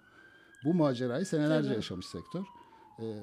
Bu 0.64 0.74
macerayı 0.74 1.26
senelerce 1.26 1.68
Tabii. 1.68 1.76
yaşamış 1.76 2.06
sektör. 2.06 2.44
Ee, 3.00 3.16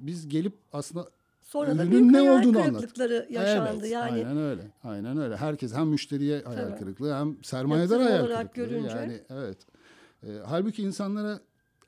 biz 0.00 0.28
gelip 0.28 0.58
aslında 0.72 1.10
Sonra 1.48 1.78
da 1.78 1.82
ürünün 1.82 1.90
büyük 1.90 2.04
ne 2.12 2.18
hayal 2.18 2.38
olduğunu 2.40 2.58
anlat. 2.58 2.80
kırıklıkları 2.80 3.26
yaşandı. 3.30 3.80
Evet, 3.80 3.90
yani 3.90 4.12
aynen 4.12 4.36
öyle. 4.36 4.62
Aynen 4.84 5.18
öyle. 5.18 5.36
Herkes 5.36 5.74
hem 5.74 5.88
müşteriye 5.88 6.42
hayal 6.42 6.68
Tabii. 6.68 6.78
kırıklığı 6.78 7.14
hem 7.14 7.44
sermayedar 7.44 8.02
hayal 8.02 8.26
kırıklığı. 8.26 8.52
görünce. 8.54 8.96
Yani 8.96 9.20
evet. 9.30 9.58
Ee, 10.22 10.28
halbuki 10.46 10.82
insanlara 10.82 11.40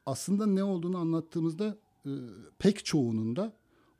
aslında 0.06 0.46
ne 0.46 0.64
olduğunu 0.64 0.98
anlattığımızda 0.98 1.76
e, 2.06 2.10
pek 2.58 2.84
çoğunun 2.84 3.36
da 3.36 3.52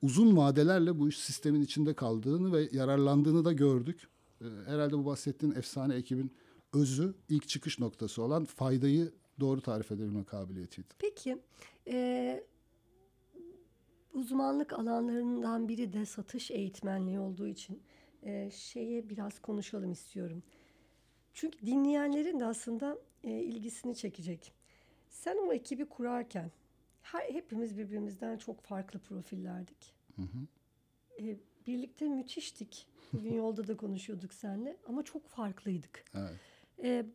uzun 0.02 0.36
vadelerle 0.36 0.98
bu 0.98 1.08
iş 1.08 1.18
sistemin 1.18 1.62
içinde 1.62 1.94
kaldığını 1.94 2.52
ve 2.52 2.68
yararlandığını 2.72 3.44
da 3.44 3.52
gördük. 3.52 4.08
Ee, 4.40 4.44
herhalde 4.66 4.98
bu 4.98 5.04
bahsettiğin 5.06 5.54
efsane 5.54 5.94
ekibin 5.94 6.32
özü 6.74 7.14
ilk 7.28 7.48
çıkış 7.48 7.78
noktası 7.78 8.22
olan 8.22 8.44
faydayı 8.44 9.12
doğru 9.40 9.60
tarif 9.60 9.92
edebilme 9.92 10.24
kabiliyetiydi. 10.24 10.88
Peki 10.98 11.38
e, 11.88 12.44
uzmanlık 14.14 14.72
alanlarından 14.72 15.68
biri 15.68 15.92
de 15.92 16.06
satış 16.06 16.50
eğitmenliği 16.50 17.18
olduğu 17.20 17.46
için 17.46 17.82
e, 18.22 18.50
şeye 18.50 19.08
biraz 19.08 19.38
konuşalım 19.38 19.92
istiyorum. 19.92 20.42
Çünkü 21.34 21.66
dinleyenlerin 21.66 22.40
de 22.40 22.44
aslında 22.44 22.98
e, 23.24 23.30
ilgisini 23.30 23.96
çekecek. 23.96 24.52
Sen 25.08 25.36
o 25.36 25.52
ekibi 25.52 25.84
kurarken 25.84 26.50
her, 27.02 27.34
hepimiz 27.34 27.78
birbirimizden 27.78 28.36
çok 28.38 28.60
farklı 28.60 28.98
profillerdik. 28.98 29.94
E, 31.20 31.36
birlikte 31.66 32.08
müthiştik. 32.08 32.86
Bugün 33.12 33.34
yolda 33.34 33.66
da 33.66 33.76
konuşuyorduk 33.76 34.34
seninle 34.34 34.76
ama 34.88 35.02
çok 35.02 35.28
farklıydık. 35.28 36.04
Evet. 36.14 36.34
E, 36.82 37.06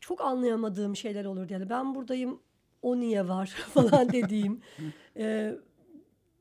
çok 0.00 0.20
anlayamadığım 0.20 0.96
şeyler 0.96 1.24
olurdu. 1.24 1.52
Yani 1.52 1.70
ben 1.70 1.94
buradayım, 1.94 2.40
o 2.82 3.00
niye 3.00 3.28
var 3.28 3.46
falan 3.74 4.12
dediğim. 4.12 4.60
e, 5.16 5.54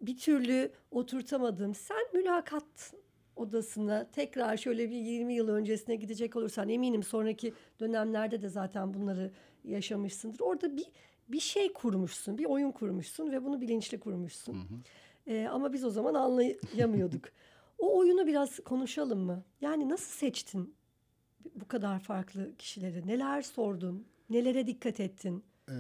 bir 0.04 0.18
türlü 0.18 0.72
oturtamadığım. 0.92 1.76
Sen 1.76 2.06
mülakat 2.14 2.94
odasına 3.36 4.10
tekrar 4.12 4.58
şöyle 4.58 4.90
bir 4.90 4.96
20 4.96 5.34
yıl 5.34 5.48
öncesine 5.48 5.96
gidecek 5.96 6.36
olursan 6.36 6.70
eminim 6.70 7.04
sonraki 7.04 7.54
dönemlerde 7.80 8.42
de 8.42 8.50
zaten 8.50 8.94
bunları 8.94 9.32
yaşamışsındır. 9.64 10.40
Orada 10.40 10.78
bir 10.78 10.86
bir 11.28 11.40
şey 11.40 11.74
kurmuşsun, 11.74 12.38
bir 12.38 12.46
oyun 12.46 12.72
kurmuşsun 12.72 13.32
ve 13.32 13.44
bunu 13.44 13.62
bilinçli 13.62 14.00
kurmuşsun. 14.00 14.58
E, 15.28 15.48
ama 15.52 15.74
biz 15.74 15.84
o 15.84 15.90
zaman 15.90 16.14
anlayamıyorduk. 16.14 17.26
o 17.78 17.98
oyunu 17.98 18.28
biraz 18.28 18.60
konuşalım 18.60 19.20
mı? 19.20 19.44
Yani 19.62 19.90
nasıl 19.90 20.12
seçtin 20.12 20.76
bu 21.56 21.68
kadar 21.68 22.00
farklı 22.00 22.56
kişileri? 22.58 23.08
Neler 23.08 23.42
sordun? 23.42 24.08
Nelere 24.30 24.68
dikkat 24.68 25.00
ettin? 25.00 25.44
Ee, 25.70 25.74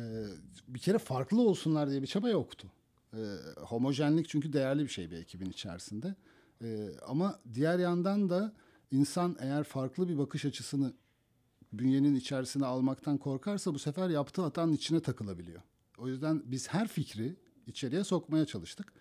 bir 0.67 0.79
kere 0.79 0.97
farklı 0.97 1.41
olsunlar 1.41 1.89
diye 1.89 2.01
bir 2.01 2.07
çaba 2.07 2.29
yoktu. 2.29 2.67
Ee, 3.13 3.17
homojenlik 3.57 4.29
çünkü 4.29 4.53
değerli 4.53 4.83
bir 4.83 4.87
şey 4.89 5.11
bir 5.11 5.17
ekibin 5.17 5.49
içerisinde. 5.49 6.15
Ee, 6.63 6.89
ama 7.07 7.39
diğer 7.53 7.79
yandan 7.79 8.29
da 8.29 8.53
insan 8.91 9.35
eğer 9.39 9.63
farklı 9.63 10.09
bir 10.09 10.17
bakış 10.17 10.45
açısını 10.45 10.93
bünyenin 11.73 12.15
içerisine 12.15 12.65
almaktan 12.65 13.17
korkarsa 13.17 13.73
bu 13.73 13.79
sefer 13.79 14.09
yaptığı 14.09 14.41
hatanın 14.41 14.73
içine 14.73 14.99
takılabiliyor. 14.99 15.61
O 15.97 16.07
yüzden 16.07 16.41
biz 16.45 16.67
her 16.67 16.87
fikri 16.87 17.35
içeriye 17.67 18.03
sokmaya 18.03 18.45
çalıştık. 18.45 18.93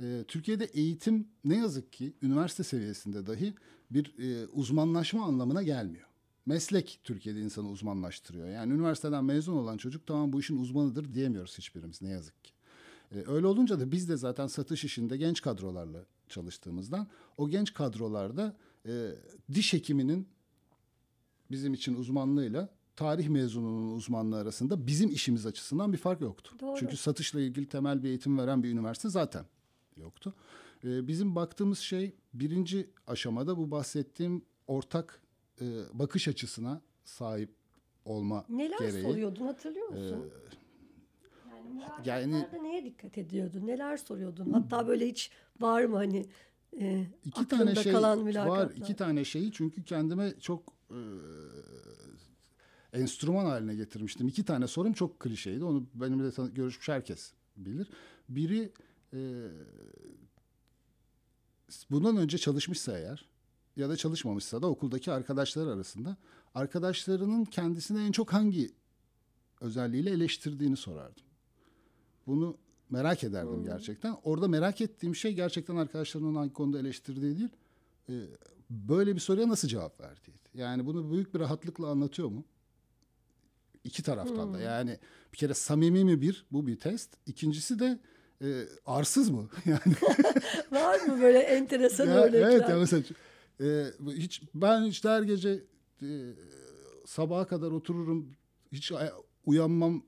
Ee, 0.00 0.24
Türkiye'de 0.28 0.64
eğitim 0.64 1.28
ne 1.44 1.56
yazık 1.56 1.92
ki 1.92 2.12
üniversite 2.22 2.62
seviyesinde 2.62 3.26
dahi 3.26 3.54
bir 3.90 4.18
e, 4.18 4.46
uzmanlaşma 4.46 5.24
anlamına 5.24 5.62
gelmiyor. 5.62 6.06
meslek 6.46 7.00
Türkiye'de 7.04 7.40
insanı 7.40 7.68
uzmanlaştırıyor. 7.68 8.48
Yani 8.48 8.72
üniversiteden 8.72 9.24
mezun 9.24 9.56
olan 9.56 9.76
çocuk 9.76 10.06
tamam 10.06 10.32
bu 10.32 10.40
işin 10.40 10.56
uzmanıdır 10.56 11.14
diyemiyoruz 11.14 11.58
hiçbirimiz 11.58 12.02
ne 12.02 12.08
yazık 12.08 12.44
ki. 12.44 12.52
Ee, 13.14 13.24
öyle 13.26 13.46
olunca 13.46 13.80
da 13.80 13.92
biz 13.92 14.08
de 14.08 14.16
zaten 14.16 14.46
satış 14.46 14.84
işinde 14.84 15.16
genç 15.16 15.42
kadrolarla 15.42 16.04
çalıştığımızdan 16.28 17.08
o 17.36 17.48
genç 17.48 17.74
kadrolarda 17.74 18.56
e, 18.86 19.10
diş 19.54 19.72
hekiminin 19.72 20.28
bizim 21.50 21.74
için 21.74 21.94
uzmanlığıyla 21.94 22.68
tarih 22.96 23.28
mezununun 23.28 23.96
uzmanlığı 23.96 24.36
arasında 24.36 24.86
bizim 24.86 25.10
işimiz 25.10 25.46
açısından 25.46 25.92
bir 25.92 25.98
fark 25.98 26.20
yoktu. 26.20 26.54
Doğru. 26.60 26.76
Çünkü 26.78 26.96
satışla 26.96 27.40
ilgili 27.40 27.66
temel 27.68 28.02
bir 28.02 28.08
eğitim 28.08 28.38
veren 28.38 28.62
bir 28.62 28.70
üniversite 28.70 29.08
zaten 29.08 29.44
yoktu. 29.96 30.34
Ee, 30.84 31.08
bizim 31.08 31.34
baktığımız 31.34 31.78
şey 31.78 32.14
birinci 32.34 32.90
aşamada 33.06 33.56
bu 33.56 33.70
bahsettiğim 33.70 34.42
ortak 34.66 35.22
e, 35.60 35.64
bakış 35.92 36.28
açısına 36.28 36.80
sahip 37.04 37.50
olma 38.04 38.44
Neler 38.48 38.78
gereği. 38.78 39.02
soruyordun 39.02 39.46
hatırlıyor 39.46 39.88
musun? 39.88 40.30
Yani 42.04 42.46
neye 42.62 42.84
dikkat 42.84 43.18
ediyordun? 43.18 43.66
Neler 43.66 43.96
soruyordun? 43.96 44.52
Hatta 44.52 44.88
böyle 44.88 45.08
hiç 45.08 45.30
var 45.60 45.84
mı 45.84 45.96
hani 45.96 46.26
e, 46.80 47.06
İki 47.24 47.48
tane 47.48 47.74
şey 47.74 47.92
kalan 47.92 48.34
var. 48.34 48.70
iki 48.76 48.96
tane 48.96 49.24
şeyi 49.24 49.52
çünkü 49.52 49.84
kendime 49.84 50.34
çok 50.40 50.72
e, 50.90 51.00
enstrüman 52.92 53.44
haline 53.44 53.74
getirmiştim. 53.74 54.28
İki 54.28 54.44
tane 54.44 54.66
sorum 54.66 54.92
çok 54.92 55.20
klişeydi. 55.20 55.64
Onu 55.64 55.86
benimle 55.94 56.52
görüşmüş 56.52 56.88
herkes 56.88 57.32
bilir. 57.56 57.90
Biri 58.28 58.72
e, 59.12 59.18
bundan 61.90 62.16
önce 62.16 62.38
çalışmışsa 62.38 62.98
eğer 62.98 63.28
ya 63.76 63.88
da 63.88 63.96
çalışmamışsa 63.96 64.62
da 64.62 64.66
okuldaki 64.66 65.12
arkadaşlar 65.12 65.66
arasında 65.66 66.16
arkadaşlarının 66.54 67.44
kendisine 67.44 68.06
en 68.06 68.12
çok 68.12 68.32
hangi 68.32 68.70
özelliğiyle 69.60 70.10
eleştirdiğini 70.10 70.76
sorardım. 70.76 71.24
Bunu 72.30 72.56
merak 72.90 73.24
ederdim 73.24 73.64
gerçekten. 73.64 74.16
Orada 74.24 74.48
merak 74.48 74.80
ettiğim 74.80 75.14
şey 75.14 75.32
gerçekten 75.34 75.76
arkadaşlarının 75.76 76.34
hangi 76.34 76.52
konuda 76.52 76.78
eleştirdiği 76.78 77.38
değil. 77.38 77.50
e, 78.08 78.14
böyle 78.70 79.14
bir 79.14 79.20
soruya 79.20 79.48
nasıl 79.48 79.68
cevap 79.68 80.00
verdiğiydi. 80.00 80.48
Yani 80.54 80.86
bunu 80.86 81.10
büyük 81.12 81.34
bir 81.34 81.40
rahatlıkla 81.40 81.88
anlatıyor 81.88 82.28
mu? 82.28 82.44
İki 83.84 84.02
taraftan 84.02 84.54
da. 84.54 84.60
Yani 84.60 84.98
bir 85.32 85.38
kere 85.38 85.54
samimi 85.54 86.04
mi 86.04 86.20
bir? 86.20 86.46
Bu 86.52 86.66
bir 86.66 86.78
test. 86.78 87.16
İkincisi 87.26 87.78
de 87.78 87.98
e, 88.42 88.64
arsız 88.86 89.30
mı? 89.30 89.48
Yani 89.66 89.80
Var 90.72 91.00
mı 91.00 91.20
böyle 91.22 91.38
enteresan 91.38 92.06
ya, 92.06 92.22
örnekler? 92.22 92.50
evet 92.50 92.68
ya 92.68 92.78
mesela 92.78 93.02
e, 93.60 93.86
hiç 94.06 94.42
ben 94.54 94.82
işte 94.82 95.08
her 95.08 95.22
gece 95.22 95.64
e, 96.02 96.08
sabaha 97.06 97.46
kadar 97.46 97.70
otururum 97.70 98.32
hiç 98.72 98.92
uyanmam 99.46 100.02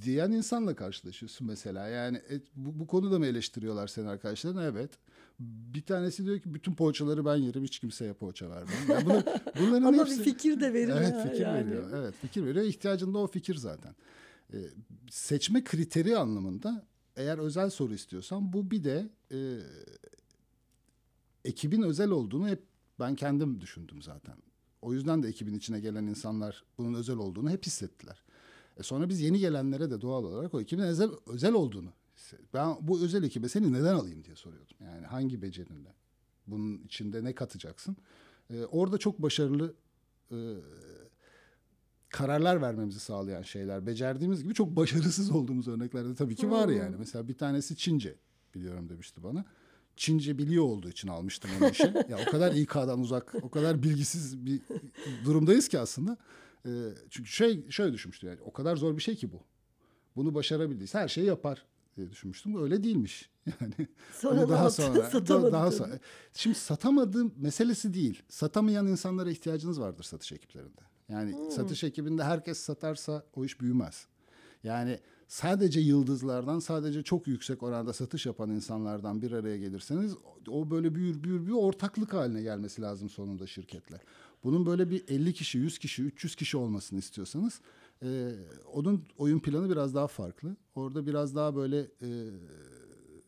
diyen 0.00 0.30
insanla 0.30 0.74
karşılaşıyorsun 0.74 1.46
mesela. 1.46 1.88
Yani 1.88 2.16
e, 2.16 2.40
bu, 2.56 2.78
bu 2.78 2.86
konuda 2.86 3.18
mı 3.18 3.26
eleştiriyorlar 3.26 3.86
seni 3.86 4.08
arkadaşların? 4.08 4.62
Evet. 4.64 4.90
Bir 5.40 5.82
tanesi 5.82 6.24
diyor 6.24 6.38
ki 6.38 6.54
bütün 6.54 6.74
poğaçaları 6.74 7.24
ben 7.24 7.36
yerim 7.36 7.64
hiç 7.64 7.78
kimseye 7.78 8.12
poğaça 8.12 8.50
vermem. 8.50 8.74
Yani 8.88 9.06
bunu, 9.06 9.22
bunların 9.60 9.82
Ama 9.82 9.98
hepsi... 9.98 10.18
bir 10.18 10.24
fikir 10.24 10.60
de 10.60 10.74
veriyor. 10.74 10.98
Evet 11.00 11.22
fikir 11.22 11.40
yani. 11.40 11.66
veriyor. 11.66 11.90
Evet 11.94 12.14
fikir 12.20 12.44
veriyor. 12.44 12.64
İhtiyacında 12.64 13.18
o 13.18 13.26
fikir 13.26 13.54
zaten. 13.54 13.94
Ee, 14.54 14.58
seçme 15.10 15.64
kriteri 15.64 16.16
anlamında 16.16 16.86
eğer 17.16 17.38
özel 17.38 17.70
soru 17.70 17.94
istiyorsan 17.94 18.52
bu 18.52 18.70
bir 18.70 18.84
de 18.84 19.08
e, 19.32 19.38
ekibin 21.44 21.82
özel 21.82 22.10
olduğunu 22.10 22.48
hep 22.48 22.62
ben 23.00 23.14
kendim 23.14 23.60
düşündüm 23.60 24.02
zaten. 24.02 24.36
O 24.82 24.92
yüzden 24.92 25.22
de 25.22 25.28
ekibin 25.28 25.54
içine 25.54 25.80
gelen 25.80 26.06
insanlar 26.06 26.64
bunun 26.78 26.94
özel 26.94 27.16
olduğunu 27.16 27.50
hep 27.50 27.66
hissettiler. 27.66 28.22
E 28.78 28.82
sonra 28.82 29.08
biz 29.08 29.20
yeni 29.20 29.38
gelenlere 29.38 29.90
de 29.90 30.00
doğal 30.00 30.24
olarak 30.24 30.54
o 30.54 30.60
ekibin 30.60 30.82
özel, 30.82 31.10
özel 31.26 31.52
olduğunu. 31.52 31.92
Ben 32.54 32.76
bu 32.80 33.00
özel 33.00 33.22
ekibe 33.22 33.48
seni 33.48 33.72
neden 33.72 33.94
alayım 33.94 34.24
diye 34.24 34.36
soruyordum. 34.36 34.76
Yani 34.80 35.06
hangi 35.06 35.42
becerinle? 35.42 35.94
Bunun 36.46 36.78
içinde 36.78 37.24
ne 37.24 37.34
katacaksın? 37.34 37.96
E, 38.50 38.64
orada 38.64 38.98
çok 38.98 39.22
başarılı 39.22 39.74
e, 40.32 40.36
kararlar 42.08 42.62
vermemizi 42.62 43.00
sağlayan 43.00 43.42
şeyler. 43.42 43.86
Becerdiğimiz 43.86 44.42
gibi 44.42 44.54
çok 44.54 44.76
başarısız 44.76 45.30
olduğumuz 45.30 45.68
örnekler 45.68 46.04
de 46.04 46.14
tabii 46.14 46.36
ki 46.36 46.50
var 46.50 46.68
yani. 46.68 46.96
Mesela 46.98 47.28
bir 47.28 47.38
tanesi 47.38 47.76
Çince 47.76 48.14
biliyorum 48.54 48.88
demişti 48.88 49.22
bana. 49.22 49.44
Çince 49.96 50.38
biliyor 50.38 50.64
olduğu 50.64 50.88
için 50.88 51.08
almıştım 51.08 51.50
onu 51.60 51.70
işe. 51.70 52.06
ya 52.08 52.18
o 52.28 52.30
kadar 52.30 52.52
İK'dan 52.52 53.00
uzak, 53.00 53.34
o 53.42 53.50
kadar 53.50 53.82
bilgisiz 53.82 54.46
bir 54.46 54.60
durumdayız 55.24 55.68
ki 55.68 55.78
aslında. 55.78 56.16
Ee, 56.66 56.70
çünkü 57.10 57.30
şey 57.30 57.70
şöyle 57.70 57.92
düşünmüştüm 57.92 58.28
yani 58.28 58.40
o 58.40 58.52
kadar 58.52 58.76
zor 58.76 58.96
bir 58.96 59.02
şey 59.02 59.16
ki 59.16 59.32
bu. 59.32 59.42
Bunu 60.16 60.34
başarabildiyse 60.34 60.98
her 60.98 61.08
şeyi 61.08 61.26
yapar 61.26 61.64
diye 61.96 62.10
düşünmüştüm. 62.10 62.62
Öyle 62.62 62.82
değilmiş. 62.84 63.30
Yani 63.60 63.74
Sonra 64.14 64.48
daha 64.48 64.62
yaptın? 64.64 64.82
sonra 64.84 65.10
Satamadın 65.10 65.52
daha 65.52 65.70
sonra. 65.70 65.98
Şimdi 66.34 66.56
satamadığım 66.58 67.34
meselesi 67.36 67.94
değil. 67.94 68.22
Satamayan 68.28 68.86
insanlara 68.86 69.30
ihtiyacınız 69.30 69.80
vardır 69.80 70.02
satış 70.04 70.32
ekiplerinde. 70.32 70.80
Yani 71.08 71.32
Hmm. 71.32 71.50
satış 71.50 71.84
ekibinde 71.84 72.24
herkes 72.24 72.58
satarsa 72.58 73.24
o 73.34 73.44
iş 73.44 73.60
büyümez. 73.60 74.06
Yani 74.64 74.98
sadece 75.28 75.80
yıldızlardan, 75.80 76.58
sadece 76.58 77.02
çok 77.02 77.26
yüksek 77.26 77.62
oranda 77.62 77.92
satış 77.92 78.26
yapan 78.26 78.50
insanlardan 78.50 79.22
bir 79.22 79.32
araya 79.32 79.56
gelirseniz 79.58 80.14
o 80.48 80.70
böyle 80.70 80.94
büyür 80.94 81.22
büyür 81.22 81.46
büyür 81.46 81.56
ortaklık 81.56 82.14
haline 82.14 82.42
gelmesi 82.42 82.82
lazım 82.82 83.08
sonunda 83.08 83.46
şirketle. 83.46 84.00
Bunun 84.44 84.66
böyle 84.66 84.90
bir 84.90 85.04
50 85.08 85.34
kişi, 85.34 85.58
100 85.58 85.78
kişi, 85.78 86.02
300 86.02 86.36
kişi 86.36 86.56
olmasını 86.56 86.98
istiyorsanız 86.98 87.60
e, 88.02 88.32
onun 88.72 89.04
oyun 89.18 89.38
planı 89.38 89.70
biraz 89.70 89.94
daha 89.94 90.06
farklı. 90.06 90.56
Orada 90.74 91.06
biraz 91.06 91.34
daha 91.34 91.56
böyle 91.56 91.80
e, 92.02 92.30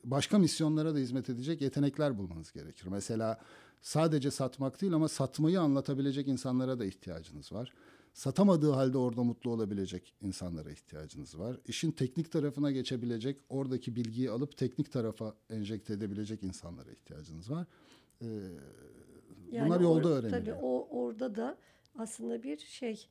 başka 0.05 0.39
misyonlara 0.39 0.95
da 0.95 0.99
hizmet 0.99 1.31
edecek 1.31 1.61
yetenekler 1.61 2.19
bulmanız 2.19 2.53
gerekir. 2.53 2.87
Mesela 2.91 3.41
sadece 3.83 4.31
satmak 4.31 4.81
değil 4.81 4.93
ama 4.93 5.09
satmayı 5.09 5.61
anlatabilecek 5.61 6.29
insanlara 6.29 6.79
da 6.79 6.85
ihtiyacınız 6.85 7.53
var. 7.53 7.73
Satamadığı 8.13 8.71
halde 8.73 8.99
orada 8.99 9.23
mutlu 9.23 9.51
olabilecek 9.51 10.15
insanlara 10.21 10.71
ihtiyacınız 10.71 11.39
var. 11.39 11.57
İşin 11.67 11.91
teknik 11.91 12.33
tarafına 12.33 12.71
geçebilecek, 12.71 13.41
oradaki 13.49 13.97
bilgiyi 13.97 14.31
alıp 14.31 14.57
teknik 14.57 14.93
tarafa 14.93 15.35
enjekte 15.51 15.93
edebilecek 15.93 16.43
insanlara 16.43 16.91
ihtiyacınız 16.91 17.51
var. 17.51 17.67
Ee, 18.23 18.27
Yani 19.53 19.67
bunlar 19.67 19.81
yolda 19.81 20.09
or- 20.09 20.13
öğreniliyor. 20.13 20.57
Tabii 20.57 20.67
o 20.67 20.89
orada 20.91 21.35
da 21.37 21.59
aslında 21.99 22.43
bir 22.43 22.59
şey 22.59 23.07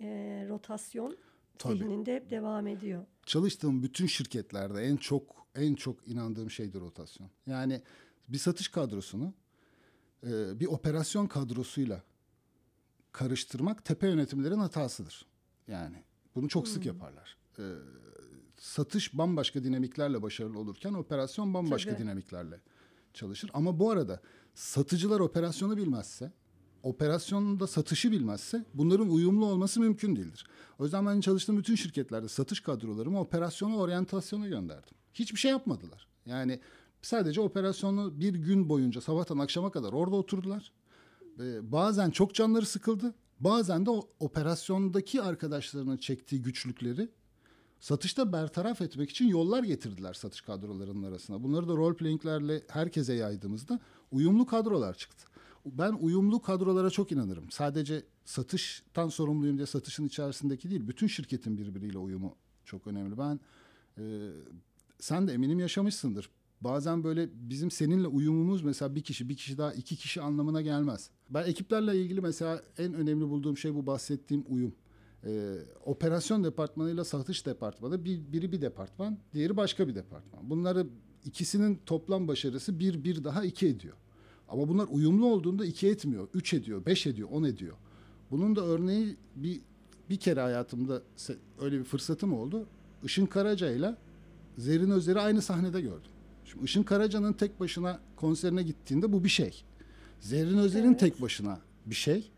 e, 0.00 0.06
rotasyon 0.48 1.16
Tabii. 1.58 1.78
zihninde 1.78 2.14
hep 2.14 2.30
devam 2.30 2.66
ediyor. 2.66 3.04
çalıştığım 3.26 3.82
bütün 3.82 4.06
şirketlerde 4.06 4.82
en 4.82 4.96
çok 4.96 5.44
en 5.54 5.74
çok 5.74 6.08
inandığım 6.08 6.50
şeydir 6.50 6.80
rotasyon. 6.80 7.28
Yani 7.46 7.82
bir 8.28 8.38
satış 8.38 8.68
kadrosunu 8.68 9.32
e, 10.26 10.60
bir 10.60 10.66
operasyon 10.66 11.26
kadrosuyla 11.26 12.02
karıştırmak 13.14 13.84
tepe 13.84 14.08
yönetimlerin 14.08 14.58
hatasıdır. 14.58 15.26
Yani 15.68 16.02
bunu 16.34 16.48
çok 16.48 16.68
sık 16.68 16.86
yaparlar. 16.86 17.36
E, 17.58 17.62
satış 18.56 19.18
bambaşka 19.18 19.64
dinamiklerle 19.64 20.22
başarılı 20.22 20.58
olurken 20.58 20.92
operasyon 20.92 21.54
bambaşka 21.54 21.90
Tabii. 21.90 22.02
dinamiklerle 22.02 22.60
çalışır. 23.14 23.50
Ama 23.54 23.78
bu 23.78 23.90
arada 23.90 24.20
satıcılar 24.54 25.20
operasyonu 25.20 25.76
bilmezse, 25.76 26.32
operasyonda 26.82 27.66
satışı 27.66 28.12
bilmezse 28.12 28.64
bunların 28.74 29.08
uyumlu 29.08 29.46
olması 29.46 29.80
mümkün 29.80 30.16
değildir. 30.16 30.46
O 30.78 30.84
yüzden 30.84 31.06
ben 31.06 31.20
çalıştığım 31.20 31.58
bütün 31.58 31.74
şirketlerde 31.74 32.28
satış 32.28 32.60
kadrolarımı 32.60 33.20
operasyona 33.20 33.76
oryantasyona 33.76 34.48
gönderdim. 34.48 34.94
Hiçbir 35.14 35.38
şey 35.38 35.50
yapmadılar. 35.50 36.08
Yani 36.26 36.60
sadece 37.02 37.40
operasyonu 37.40 38.20
bir 38.20 38.34
gün 38.34 38.68
boyunca 38.68 39.00
sabahtan 39.00 39.38
akşama 39.38 39.70
kadar 39.70 39.92
orada 39.92 40.16
oturdular. 40.16 40.72
Ee, 41.40 41.72
bazen 41.72 42.10
çok 42.10 42.34
canları 42.34 42.66
sıkıldı. 42.66 43.14
Bazen 43.40 43.86
de 43.86 43.90
o 43.90 44.08
operasyondaki 44.20 45.22
arkadaşlarının 45.22 45.96
çektiği 45.96 46.42
güçlükleri 46.42 47.08
satışta 47.80 48.32
bertaraf 48.32 48.80
etmek 48.80 49.10
için 49.10 49.28
yollar 49.28 49.62
getirdiler 49.62 50.14
satış 50.14 50.40
kadrolarının 50.40 51.02
arasına. 51.02 51.42
Bunları 51.42 51.68
da 51.68 51.72
role 51.72 51.96
playing'lerle 51.96 52.62
herkese 52.68 53.14
yaydığımızda 53.14 53.80
uyumlu 54.10 54.46
kadrolar 54.46 54.94
çıktı. 54.94 55.26
Ben 55.66 55.92
uyumlu 55.92 56.42
kadrolara 56.42 56.90
çok 56.90 57.12
inanırım. 57.12 57.50
Sadece 57.50 58.02
satıştan 58.24 59.08
sorumluyum 59.08 59.56
diye 59.56 59.66
satışın 59.66 60.06
içerisindeki 60.06 60.70
değil, 60.70 60.88
bütün 60.88 61.06
şirketin 61.06 61.58
birbiriyle 61.58 61.98
uyumu 61.98 62.36
çok 62.64 62.86
önemli. 62.86 63.18
Ben 63.18 63.40
e, 63.98 64.04
sen 64.98 65.28
de 65.28 65.32
eminim 65.32 65.60
yaşamışsındır. 65.60 66.30
Bazen 66.64 67.04
böyle 67.04 67.28
bizim 67.32 67.70
seninle 67.70 68.06
uyumumuz 68.06 68.62
mesela 68.62 68.94
bir 68.94 69.02
kişi, 69.02 69.28
bir 69.28 69.36
kişi 69.36 69.58
daha 69.58 69.72
iki 69.72 69.96
kişi 69.96 70.20
anlamına 70.20 70.62
gelmez. 70.62 71.10
Ben 71.30 71.44
ekiplerle 71.44 72.00
ilgili 72.00 72.20
mesela 72.20 72.62
en 72.78 72.94
önemli 72.94 73.28
bulduğum 73.28 73.58
şey 73.58 73.74
bu 73.74 73.86
bahsettiğim 73.86 74.44
uyum. 74.48 74.74
Ee, 75.26 75.54
operasyon 75.84 76.44
departmanıyla 76.44 77.04
satış 77.04 77.46
departmanı 77.46 78.04
bir, 78.04 78.32
biri 78.32 78.52
bir 78.52 78.60
departman, 78.60 79.18
diğeri 79.34 79.56
başka 79.56 79.88
bir 79.88 79.94
departman. 79.94 80.50
Bunları 80.50 80.86
ikisinin 81.24 81.80
toplam 81.86 82.28
başarısı 82.28 82.78
bir 82.78 83.04
bir 83.04 83.24
daha 83.24 83.44
iki 83.44 83.66
ediyor. 83.66 83.96
Ama 84.48 84.68
bunlar 84.68 84.88
uyumlu 84.90 85.26
olduğunda 85.26 85.64
iki 85.64 85.88
etmiyor, 85.88 86.28
üç 86.34 86.54
ediyor, 86.54 86.86
beş 86.86 87.06
ediyor, 87.06 87.28
on 87.32 87.44
ediyor. 87.44 87.76
Bunun 88.30 88.56
da 88.56 88.64
örneği 88.64 89.16
bir 89.36 89.60
bir 90.10 90.16
kere 90.16 90.40
hayatımda 90.40 91.02
öyle 91.60 91.78
bir 91.78 91.84
fırsatım 91.84 92.32
oldu. 92.32 92.66
Işın 93.04 93.26
Karaca 93.26 93.70
ile 93.70 93.96
Zerrin 94.58 94.90
Özer'i 94.90 95.20
aynı 95.20 95.42
sahnede 95.42 95.80
gördüm. 95.80 96.10
Şimdi 96.44 96.64
Işın 96.64 96.82
Karaca'nın 96.82 97.32
tek 97.32 97.60
başına 97.60 98.00
konserine 98.16 98.62
gittiğinde 98.62 99.12
bu 99.12 99.24
bir 99.24 99.28
şey. 99.28 99.64
Zerrin 100.20 100.58
Özer'in 100.58 100.88
Evet. 100.88 101.00
tek 101.00 101.22
başına 101.22 101.60
bir 101.86 101.94
şey. 101.94 102.30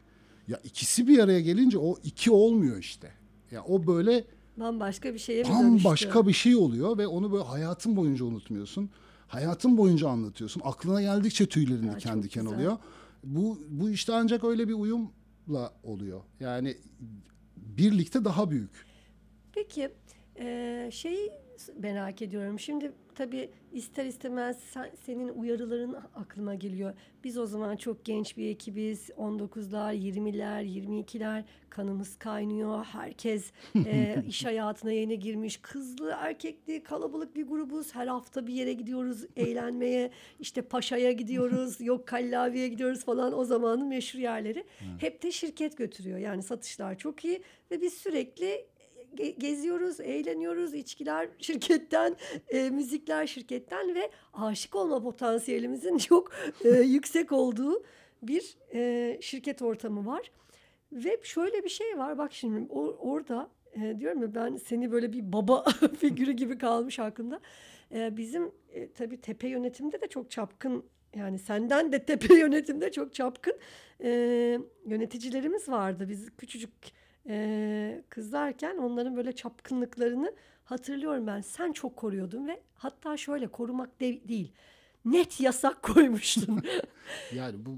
Ya 0.49 0.61
ikisi 0.65 1.09
bir 1.09 1.19
araya 1.19 1.41
gelince 1.41 1.79
o 1.79 1.97
iki 2.05 2.31
olmuyor 2.31 2.77
işte. 2.79 3.13
Ya 3.51 3.65
o 3.65 3.87
böyle 3.87 4.25
Bambaşka 4.57 5.15
bir 5.15 5.19
şeye 5.19 5.45
bambaşka 5.45 6.27
bir 6.27 6.33
şey 6.33 6.57
oluyor 6.57 6.99
ve 6.99 7.07
onu 7.07 7.33
böyle 7.33 7.45
hayatın 7.45 7.97
boyunca 7.97 8.25
unutmuyorsun. 8.25 8.91
Hayatın 9.29 9.77
boyunca 9.79 10.09
anlatıyorsun. 10.09 10.63
Aklına 10.65 11.03
geldikçe 11.03 11.47
tüylerin 11.47 11.93
diken 11.97 12.23
diken 12.23 12.43
güzel. 12.45 12.59
oluyor. 12.59 12.79
Bu 13.25 13.59
bu 13.69 13.91
işte 13.91 14.13
ancak 14.15 14.45
öyle 14.45 14.69
bir 14.69 14.73
uyumla 14.75 15.73
oluyor. 15.83 16.21
Yani 16.41 16.77
birlikte 17.57 18.25
daha 18.25 18.51
büyük. 18.51 18.71
Peki 19.53 19.89
eee 20.39 20.89
şeyi 20.93 21.31
merak 21.81 22.23
ediyorum. 22.23 22.61
Şimdi 22.61 22.93
tabii 23.17 23.51
ister 23.73 24.05
istemez 24.05 24.59
sen- 24.73 24.91
senin 25.07 25.29
uyarıların 25.29 25.97
aklıma 26.15 26.55
geliyor. 26.55 26.95
Biz 27.25 27.39
o 27.39 27.47
zaman 27.47 27.77
çok 27.77 28.05
genç 28.05 28.37
bir 28.37 28.49
ekibiz. 28.51 29.11
19'lar, 29.11 29.95
20'ler, 29.95 30.63
22'ler 30.65 31.45
kanımız 31.71 32.19
kaynıyor. 32.19 32.85
Herkes 32.85 33.53
eee, 33.75 34.25
iş 34.29 34.45
hayatına 34.45 34.93
yeni 34.93 35.19
girmiş. 35.19 35.57
Kızlı, 35.57 36.15
erkekli, 36.19 36.83
kalabalık 36.83 37.37
bir 37.37 37.47
grubuz. 37.47 37.95
Her 37.95 38.07
hafta 38.07 38.47
bir 38.47 38.55
yere 38.55 38.73
gidiyoruz 38.73 39.25
eğlenmeye. 39.37 40.11
İşte 40.41 40.63
Paşa'ya 40.63 41.13
gidiyoruz, 41.13 41.81
yok 41.81 42.07
Kallavi'ye 42.07 42.69
gidiyoruz 42.69 43.05
falan 43.05 43.39
o 43.39 43.45
zamanın 43.45 43.89
meşhur 43.89 44.19
yerleri. 44.19 44.65
Hep 44.99 45.23
de 45.23 45.33
şirket 45.33 45.77
götürüyor. 45.77 46.19
Yani 46.19 46.43
satışlar 46.43 46.99
çok 46.99 47.25
iyi 47.25 47.43
ve 47.71 47.81
biz 47.81 47.95
sürekli 47.95 48.67
ge- 49.17 49.39
geziyoruz, 49.39 50.01
eğleniyoruz. 50.01 50.75
içkiler 50.75 51.29
şirketten, 51.39 52.17
e, 52.49 52.71
müzikler 52.71 53.27
şirketten 53.27 53.95
ve 53.95 54.11
aşık 54.33 54.75
olma 54.75 55.03
potansiyelimizin 55.03 55.99
çok 55.99 56.31
e, 56.65 56.69
yüksek 56.69 57.33
olduğu 57.33 57.83
bir 58.23 58.57
e, 58.75 59.19
şirket 59.21 59.63
ortamı 59.63 60.07
var. 60.07 60.31
Ve 60.93 61.21
şöyle 61.23 61.65
bir 61.65 61.69
şey 61.69 61.99
var. 61.99 62.19
Bak 62.19 62.33
şimdi 62.33 62.73
o- 62.73 62.97
orada 63.01 63.51
e, 63.75 63.97
diyorum 64.01 64.23
ya 64.23 64.35
ben 64.35 64.57
seni 64.57 64.93
böyle 64.93 65.13
bir 65.13 65.33
baba 65.33 65.65
figürü 66.01 66.33
gibi 66.33 66.59
kalmış 66.59 66.99
aklımda. 66.99 67.41
E, 67.95 68.17
bizim 68.17 68.51
e, 68.73 68.93
tabii 68.93 69.21
tepe 69.21 69.49
yönetimde 69.49 70.01
de 70.01 70.07
çok 70.09 70.31
çapkın 70.31 70.85
yani 71.17 71.39
senden 71.39 71.93
de 71.93 72.05
tepe 72.05 72.35
yönetimde 72.35 72.93
çok 72.93 73.15
çapkın 73.15 73.59
e, 74.03 74.11
yöneticilerimiz 74.87 75.69
vardı. 75.69 76.07
Biz 76.09 76.37
küçücük 76.37 76.71
e, 77.29 78.03
kızlarken 78.09 78.77
onların 78.77 79.17
böyle 79.17 79.33
çapkınlıklarını 79.33 80.33
hatırlıyorum 80.65 81.27
ben. 81.27 81.41
Sen 81.41 81.73
çok 81.73 81.97
koruyordun 81.97 82.47
ve 82.49 82.61
hatta 82.75 83.17
şöyle 83.17 83.47
korumak 83.49 84.01
de- 84.01 84.29
değil. 84.29 84.53
Net 85.05 85.41
yasak 85.41 85.83
koymuştun. 85.95 86.63
Yani 87.35 87.67
bu 87.67 87.71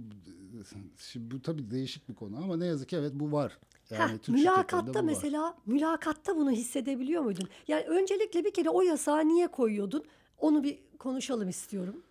şimdi 0.99 1.31
bu 1.35 1.43
tabii 1.43 1.71
değişik 1.71 2.09
bir 2.09 2.15
konu 2.15 2.37
ama 2.37 2.57
ne 2.57 2.67
yazık 2.67 2.89
ki 2.89 2.97
evet 2.97 3.13
bu 3.15 3.33
var. 3.33 3.59
Yani 3.91 4.13
Heh, 4.13 4.19
Türk 4.19 4.37
mülakatta 4.37 4.95
bu 4.95 4.99
var. 4.99 5.03
mesela 5.03 5.55
mülakatta 5.67 6.37
bunu 6.37 6.51
hissedebiliyor 6.51 7.23
muydun? 7.23 7.49
Yani 7.69 7.83
öncelikle 7.85 8.45
bir 8.45 8.51
kere 8.53 8.71
o 8.71 8.83
yasağı 8.83 9.29
niye 9.29 9.49
koyuyordun? 9.49 10.05
Onu 10.39 10.63
bir 10.63 10.79
konuşalım 10.99 11.49
istiyorum. 11.49 12.03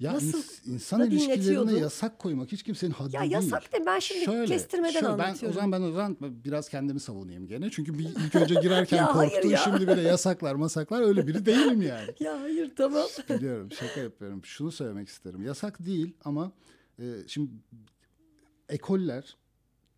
Ya 0.00 0.14
Nasıl 0.14 0.38
ins- 0.38 0.70
insan 0.70 1.04
ilişkilerine 1.10 1.78
yasak 1.78 2.18
koymak 2.18 2.52
hiç 2.52 2.62
kimsenin 2.62 2.90
haddi 2.92 3.16
Ya 3.16 3.20
değil. 3.22 3.32
yasak 3.32 3.72
de 3.72 3.86
ben 3.86 3.98
şimdi 3.98 4.46
kestirmeden 4.46 4.92
şöyle, 4.92 5.04
ben, 5.06 5.10
o 5.18 5.22
anlatıyorum. 5.22 5.54
zaman 5.54 5.72
ben 5.72 5.80
o 5.82 5.92
zaman 5.92 6.16
biraz 6.20 6.68
kendimi 6.68 7.00
savunayım 7.00 7.46
gene. 7.46 7.70
Çünkü 7.70 7.98
bir 7.98 8.04
ilk 8.04 8.34
önce 8.34 8.54
girerken 8.62 8.96
Ya 8.96 9.06
korktum. 9.12 9.50
ya. 9.50 9.56
Şimdi 9.58 9.88
bile 9.88 10.00
yasaklar 10.00 10.54
masaklar 10.54 11.02
öyle 11.02 11.26
biri 11.26 11.46
değilim 11.46 11.82
yani. 11.82 12.10
Ya 12.20 12.40
hayır 12.40 12.72
tamam. 12.76 13.04
Biliyorum 13.30 13.68
şaka 13.72 14.00
yapıyorum. 14.00 14.44
Şunu 14.44 14.72
söylemek 14.72 15.08
isterim. 15.08 15.42
Yasak 15.44 15.86
değil 15.86 16.14
ama 16.24 16.52
e, 16.98 17.04
şimdi 17.26 17.50
ekoller 18.68 19.36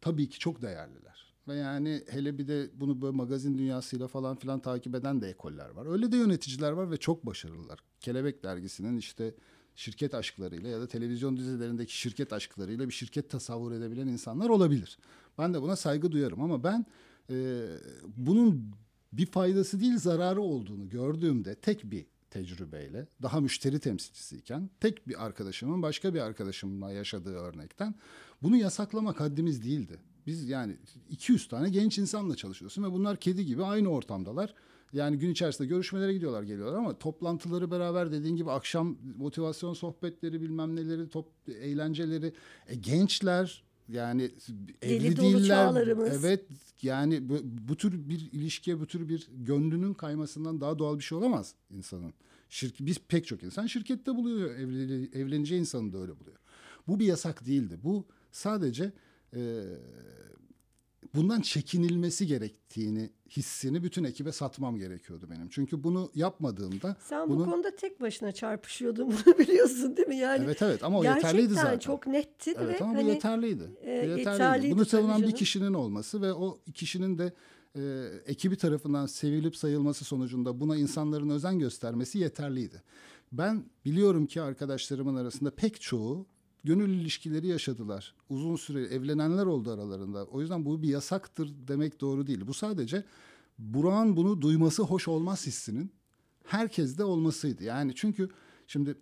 tabii 0.01 0.29
ki 0.29 0.39
çok 0.39 0.63
değerliler. 0.63 1.35
Ve 1.49 1.55
yani 1.57 2.03
hele 2.11 2.39
bir 2.39 2.49
de 2.49 2.71
bunu 2.75 3.03
böyle 3.03 3.17
magazin 3.17 3.59
dünyasıyla 3.59 4.09
falan 4.09 4.37
filan 4.37 4.61
takip 4.61 4.95
eden 4.95 5.21
de 5.21 5.29
ekoller 5.29 5.69
var. 5.71 5.87
Öyle 5.93 6.13
de 6.13 6.17
yöneticiler 6.17 6.73
var 6.73 6.91
ve 6.91 6.97
çok 6.97 7.27
başarılılar. 7.27 7.79
Kelebek 8.01 8.45
dergisinin 8.45 8.97
işte 8.99 9.35
şirket 9.79 10.15
aşklarıyla 10.15 10.69
ya 10.69 10.81
da 10.81 10.89
televizyon 10.89 11.37
dizilerindeki 11.37 11.99
şirket 11.99 12.33
aşklarıyla 12.33 12.89
bir 12.89 12.93
şirket 12.93 13.31
tasavvur 13.31 13.73
edebilen 13.73 14.09
insanlar 14.09 14.49
olabilir. 14.49 14.99
Ben 15.39 15.55
de 15.55 15.63
buna 15.63 15.77
saygı 15.77 16.13
duyarım 16.13 16.43
ama 16.43 16.65
ben 16.65 16.87
e, 17.31 17.67
bunun 18.17 18.73
bir 19.13 19.27
faydası 19.27 19.81
değil 19.81 19.99
zararı 19.99 20.41
olduğunu 20.41 20.89
gördüğümde 20.89 21.55
tek 21.55 21.91
bir 21.91 22.07
tecrübeyle 22.31 23.07
daha 23.23 23.41
müşteri 23.41 23.79
temsilcisiyken 23.79 24.71
tek 24.81 25.09
bir 25.09 25.25
arkadaşımın 25.27 25.83
başka 25.83 26.15
bir 26.15 26.21
arkadaşımla 26.21 26.93
yaşadığı 26.93 27.37
örnekten 27.37 27.95
bunu 28.43 28.57
yasaklamak 28.57 29.21
haddimiz 29.21 29.65
değildi. 29.65 30.01
Biz 30.27 30.49
yani 30.49 30.77
200 31.11 31.49
tane 31.49 31.71
genç 31.71 31.99
insanla 31.99 32.37
çalışıyorsun 32.37 32.85
ve 32.85 32.93
bunlar 32.93 33.17
kedi 33.17 33.47
gibi 33.47 33.65
aynı 33.65 33.89
ortamdalar. 33.89 34.55
Yani 34.93 35.19
gün 35.19 35.31
içerisinde 35.31 35.69
görüşmelere 35.69 36.13
gidiyorlar 36.13 36.43
geliyorlar 36.43 36.79
ama 36.79 36.99
toplantıları 36.99 37.71
beraber 37.71 38.13
dediğin 38.13 38.37
gibi 38.37 38.51
akşam 38.51 38.99
motivasyon 39.19 39.75
sohbetleri 39.75 40.43
bilmem 40.43 40.77
neleri 40.77 41.09
top 41.09 41.29
eğlenceleri 41.49 42.33
e, 42.67 42.75
gençler 42.75 43.65
yani 43.89 44.31
evli 44.83 45.05
Deli 45.05 45.17
değiller. 45.17 45.47
çağlarımız. 45.47 46.25
Evet 46.25 46.45
yani 46.83 47.29
bu, 47.29 47.39
bu 47.43 47.77
tür 47.77 48.09
bir 48.09 48.33
ilişkiye 48.33 48.81
bu 48.81 48.87
tür 48.87 49.09
bir 49.09 49.29
gönlünün 49.37 49.95
kaymasından 49.95 50.61
daha 50.61 50.79
doğal 50.79 50.99
bir 50.99 51.05
şey 51.05 51.19
olamaz 51.19 51.55
insanın. 51.71 52.13
Şirk, 52.49 52.75
biz 52.81 52.99
pek 53.09 53.27
çok 53.27 53.43
insan 53.43 53.67
şirkette 53.67 54.17
buluyor 54.17 54.51
evli, 54.55 55.11
evleneceği 55.13 55.61
insanı 55.61 55.93
da 55.93 55.99
öyle 55.99 56.21
buluyor. 56.21 56.37
Bu 56.87 57.01
bir 57.01 57.07
yasak 57.07 57.47
değildi. 57.47 57.79
Bu 57.83 58.07
sadece 58.33 58.93
e, 59.35 59.63
bundan 61.15 61.41
çekinilmesi 61.41 62.27
gerektiğini 62.27 63.11
hissini 63.31 63.83
bütün 63.83 64.05
ekibe 64.05 64.33
satmam 64.33 64.77
gerekiyordu 64.79 65.27
benim. 65.31 65.49
Çünkü 65.49 65.83
bunu 65.85 66.11
yapmadığımda 66.15 66.97
Sen 67.01 67.29
bunun 67.29 67.47
bu 67.47 67.51
konuda 67.51 67.77
tek 67.77 68.01
başına 68.01 68.33
çarpışıyordun 68.33 69.07
bunu 69.27 69.39
biliyorsun 69.39 69.97
değil 69.97 70.09
mi? 70.09 70.17
Yani 70.17 70.45
evet 70.45 70.63
evet 70.63 70.85
ama 70.85 70.99
o 70.99 71.05
yeterliydi 71.05 71.55
zaten. 71.55 71.79
çok 71.79 72.07
nettin 72.07 72.57
Evet 72.61 72.81
ve 72.81 72.85
ama 72.85 72.95
bu 72.95 72.99
hani 72.99 73.09
yeterliydi. 73.09 73.63
e, 73.83 73.87
Bu 73.87 73.91
yeterliydi. 73.91 74.19
yeterliydi 74.21 74.75
Bunu 74.75 74.85
savunan 74.85 75.23
bir 75.23 75.33
kişinin 75.33 75.75
olması 75.75 76.23
ve 76.23 76.33
o 76.33 76.59
kişinin 76.75 77.19
de 77.19 77.33
e, 77.77 77.81
ekibi 78.27 78.57
tarafından 78.57 79.07
sevilip 79.07 79.57
sayılması 79.57 80.05
sonucunda 80.05 80.61
buna 80.61 80.77
insanların 80.77 81.29
özen 81.31 81.59
göstermesi 81.59 82.19
yeterliydi. 82.19 82.83
Ben 83.33 83.65
biliyorum 83.85 84.27
ki 84.27 84.43
arkadaşlarımın 84.43 85.17
arasında 85.17 85.51
pek 85.51 85.81
çoğu 85.81 86.27
gönül 86.65 87.01
ilişkileri 87.01 87.47
yaşadılar. 87.47 88.15
Uzun 88.29 88.57
süre 88.57 88.83
evlenenler 88.83 89.47
oldu 89.47 89.71
aralarında. 89.71 90.25
O 90.25 90.41
yüzden 90.41 90.65
bu 90.65 90.83
bir 90.83 90.89
yasaktır 90.89 91.55
demek 91.69 92.01
doğru 92.01 92.27
değil. 92.27 92.47
Bu 92.47 92.55
sadece 92.55 93.05
Burak'ın 93.59 94.17
bunu 94.17 94.43
duyması 94.43 94.83
hoş 94.83 95.09
olmaz 95.09 95.47
hissinin 95.47 95.93
herkeste 96.45 97.05
olmasıydı. 97.05 97.65
Yani 97.65 97.93
çünkü 97.95 98.29
şimdi 98.67 98.95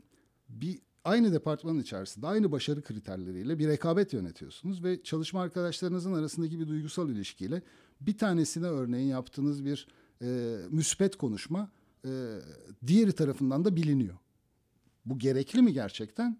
bir 0.48 0.78
aynı 1.04 1.32
departmanın 1.32 1.80
içerisinde 1.80 2.26
aynı 2.26 2.52
başarı 2.52 2.82
kriterleriyle 2.82 3.58
bir 3.58 3.68
rekabet 3.68 4.12
yönetiyorsunuz 4.12 4.84
ve 4.84 5.02
çalışma 5.02 5.42
arkadaşlarınızın 5.42 6.12
arasındaki 6.12 6.60
bir 6.60 6.68
duygusal 6.68 7.10
ilişkiyle 7.10 7.62
bir 8.00 8.18
tanesine 8.18 8.66
örneğin 8.66 9.08
yaptığınız 9.08 9.64
bir 9.64 9.88
e, 10.22 10.58
müspet 10.70 11.16
konuşma 11.16 11.70
e, 12.04 12.38
diğeri 12.86 13.12
tarafından 13.12 13.64
da 13.64 13.76
biliniyor. 13.76 14.16
Bu 15.04 15.18
gerekli 15.18 15.62
mi 15.62 15.72
gerçekten? 15.72 16.38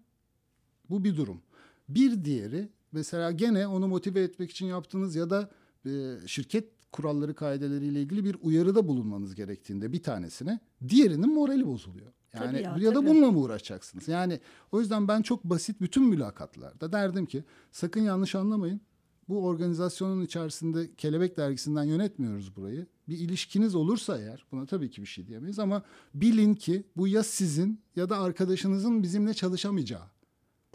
Bu 0.89 1.03
bir 1.03 1.17
durum. 1.17 1.41
Bir 1.89 2.25
diğeri 2.25 2.69
mesela 2.91 3.31
gene 3.31 3.67
onu 3.67 3.87
motive 3.87 4.21
etmek 4.21 4.51
için 4.51 4.65
yaptığınız 4.65 5.15
ya 5.15 5.29
da 5.29 5.49
e, 5.85 6.17
şirket 6.25 6.77
kuralları 6.91 7.35
kaideleriyle 7.35 8.01
ilgili 8.01 8.23
bir 8.23 8.35
uyarıda 8.41 8.87
bulunmanız 8.87 9.35
gerektiğinde 9.35 9.93
bir 9.93 10.03
tanesine 10.03 10.59
diğerinin 10.87 11.33
morali 11.33 11.67
bozuluyor. 11.67 12.11
Yani 12.33 12.63
Tabii 12.63 12.63
ya, 12.63 12.89
ya, 12.89 12.95
da 12.95 12.99
tabii. 12.99 13.09
bununla 13.09 13.31
mı 13.31 13.39
uğraşacaksınız? 13.39 14.07
Yani 14.07 14.39
o 14.71 14.79
yüzden 14.79 15.07
ben 15.07 15.21
çok 15.21 15.43
basit 15.43 15.81
bütün 15.81 16.03
mülakatlarda 16.03 16.91
derdim 16.91 17.25
ki 17.25 17.43
sakın 17.71 18.01
yanlış 18.01 18.35
anlamayın. 18.35 18.81
Bu 19.29 19.45
organizasyonun 19.45 20.21
içerisinde 20.21 20.95
Kelebek 20.95 21.37
Dergisi'nden 21.37 21.83
yönetmiyoruz 21.83 22.55
burayı. 22.55 22.87
Bir 23.09 23.17
ilişkiniz 23.17 23.75
olursa 23.75 24.19
eğer 24.19 24.45
buna 24.51 24.65
tabii 24.65 24.89
ki 24.89 25.01
bir 25.01 25.07
şey 25.07 25.27
diyemeyiz 25.27 25.59
ama 25.59 25.83
bilin 26.13 26.53
ki 26.53 26.83
bu 26.97 27.07
ya 27.07 27.23
sizin 27.23 27.81
ya 27.95 28.09
da 28.09 28.19
arkadaşınızın 28.19 29.03
bizimle 29.03 29.33
çalışamayacağı 29.33 30.16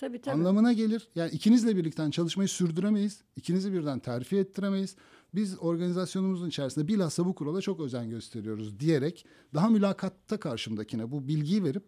tabii 0.02 0.20
tabii. 0.20 0.34
anlamına 0.34 0.72
gelir. 0.72 1.08
Yani 1.14 1.30
ikinizle 1.30 1.76
birlikte 1.76 2.10
çalışmayı 2.10 2.48
sürdüremeyiz. 2.48 3.22
İkinizi 3.36 3.72
birden 3.72 3.98
terfi 3.98 4.36
ettiremeyiz. 4.36 4.96
Biz 5.34 5.56
organizasyonumuzun 5.62 6.48
içerisinde 6.48 6.88
bilhassa 6.88 7.26
bu 7.26 7.34
kurala 7.34 7.60
çok 7.60 7.80
özen 7.80 8.10
gösteriyoruz 8.10 8.80
diyerek 8.80 9.26
daha 9.54 9.68
mülakatta 9.68 10.40
karşımdakine 10.40 11.10
bu 11.10 11.28
bilgiyi 11.28 11.64
verip 11.64 11.84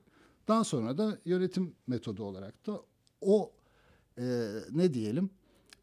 daha 0.48 0.64
sonra 0.64 0.98
da 0.98 1.18
yönetim 1.24 1.74
metodu 1.86 2.24
olarak 2.24 2.66
da 2.66 2.80
o 3.20 3.52
e, 4.18 4.24
ne 4.72 4.94
diyelim 4.94 5.30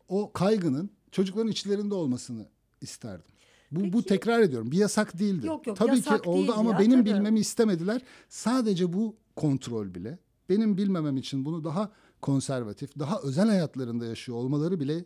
o 0.07 0.33
kaygının 0.33 0.89
çocukların 1.11 1.51
içlerinde 1.51 1.95
olmasını 1.95 2.47
isterdim. 2.81 3.35
Bu, 3.71 3.93
bu 3.93 3.97
Peki- 3.97 4.05
tekrar 4.05 4.39
ediyorum. 4.39 4.71
Bir 4.71 4.77
yasak 4.77 5.19
değildi. 5.19 5.47
Yok, 5.47 5.67
yok, 5.67 5.77
tabii 5.77 5.95
yasak 5.95 6.23
ki 6.23 6.29
oldu 6.29 6.53
ama 6.55 6.71
ya, 6.71 6.79
benim 6.79 6.99
tabii. 6.99 7.09
bilmemi 7.09 7.39
istemediler. 7.39 8.01
Sadece 8.29 8.93
bu 8.93 9.15
kontrol 9.35 9.93
bile 9.93 10.19
benim 10.49 10.77
bilmemem 10.77 11.17
için 11.17 11.45
bunu 11.45 11.63
daha 11.63 11.91
konservatif, 12.21 12.99
daha 12.99 13.19
özel 13.23 13.47
hayatlarında 13.47 14.05
yaşıyor 14.05 14.37
olmaları 14.37 14.79
bile 14.79 15.05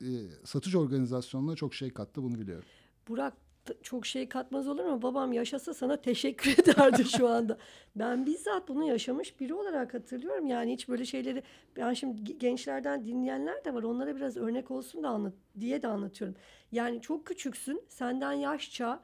e, 0.00 0.08
satış 0.44 0.74
organizasyonuna 0.74 1.56
çok 1.56 1.74
şey 1.74 1.90
kattı 1.90 2.22
bunu 2.22 2.40
biliyorum. 2.40 2.68
Burak 3.08 3.34
çok 3.82 4.06
şey 4.06 4.28
katmaz 4.28 4.68
olur 4.68 4.84
mu? 4.84 5.02
Babam 5.02 5.32
yaşasa 5.32 5.74
sana 5.74 6.00
teşekkür 6.00 6.52
ederdi 6.58 7.04
şu 7.04 7.28
anda. 7.28 7.58
Ben 7.96 8.26
bizzat 8.26 8.68
bunu 8.68 8.84
yaşamış 8.84 9.40
biri 9.40 9.54
olarak 9.54 9.94
hatırlıyorum. 9.94 10.46
Yani 10.46 10.72
hiç 10.72 10.88
böyle 10.88 11.04
şeyleri 11.04 11.42
ben 11.76 11.92
şimdi 11.94 12.20
ge- 12.32 12.38
gençlerden 12.38 13.06
dinleyenler 13.06 13.64
de 13.64 13.74
var. 13.74 13.82
Onlara 13.82 14.16
biraz 14.16 14.36
örnek 14.36 14.70
olsun 14.70 15.02
da 15.02 15.08
anlat 15.08 15.32
diye 15.60 15.82
de 15.82 15.88
anlatıyorum. 15.88 16.36
Yani 16.72 17.00
çok 17.00 17.26
küçüksün. 17.26 17.82
Senden 17.88 18.32
yaşça 18.32 19.00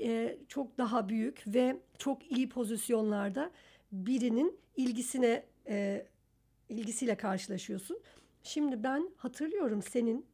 e, 0.00 0.38
çok 0.48 0.78
daha 0.78 1.08
büyük 1.08 1.44
ve 1.46 1.80
çok 1.98 2.32
iyi 2.32 2.48
pozisyonlarda 2.48 3.50
birinin 3.92 4.58
ilgisine 4.76 5.44
e, 5.68 6.06
ilgisiyle 6.68 7.14
karşılaşıyorsun. 7.14 7.98
Şimdi 8.42 8.82
ben 8.82 9.10
hatırlıyorum 9.16 9.82
senin 9.82 10.26